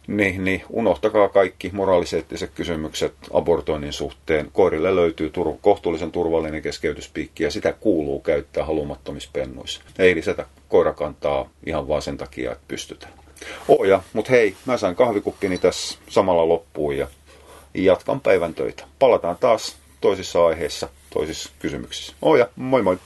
niin, 0.08 0.44
niin 0.44 0.62
unohtakaa 0.70 1.28
kaikki 1.28 1.70
moraaliseettiset 1.72 2.50
kysymykset 2.54 3.14
abortoinnin 3.32 3.92
suhteen. 3.92 4.50
Koirille 4.52 4.96
löytyy 4.96 5.28
tur- 5.28 5.58
kohtuullisen 5.60 6.12
turvallinen 6.12 6.62
keskeytyspiikki 6.62 7.44
ja 7.44 7.50
sitä 7.50 7.72
kuuluu 7.72 8.20
käyttää 8.20 8.64
halumattomissa 8.64 9.30
pennuissa. 9.32 9.80
Ei 9.98 10.14
lisätä 10.14 10.46
koirakantaa 10.68 11.50
ihan 11.66 11.88
vaan 11.88 12.02
sen 12.02 12.16
takia, 12.16 12.52
että 12.52 12.64
pystytään. 12.68 13.12
Oja, 13.68 14.02
mutta 14.12 14.32
hei, 14.32 14.56
mä 14.66 14.76
sain 14.76 14.96
kahvikuppini 14.96 15.58
tässä 15.58 15.98
samalla 16.08 16.48
loppuun 16.48 16.96
ja 16.96 17.08
jatkan 17.74 18.20
päivän 18.20 18.54
töitä. 18.54 18.84
Palataan 18.98 19.36
taas 19.40 19.76
toisissa 20.00 20.46
aiheissa, 20.46 20.88
toisissa 21.10 21.50
kysymyksissä. 21.58 22.14
Oja, 22.22 22.48
moi 22.56 22.82
moi! 22.82 22.98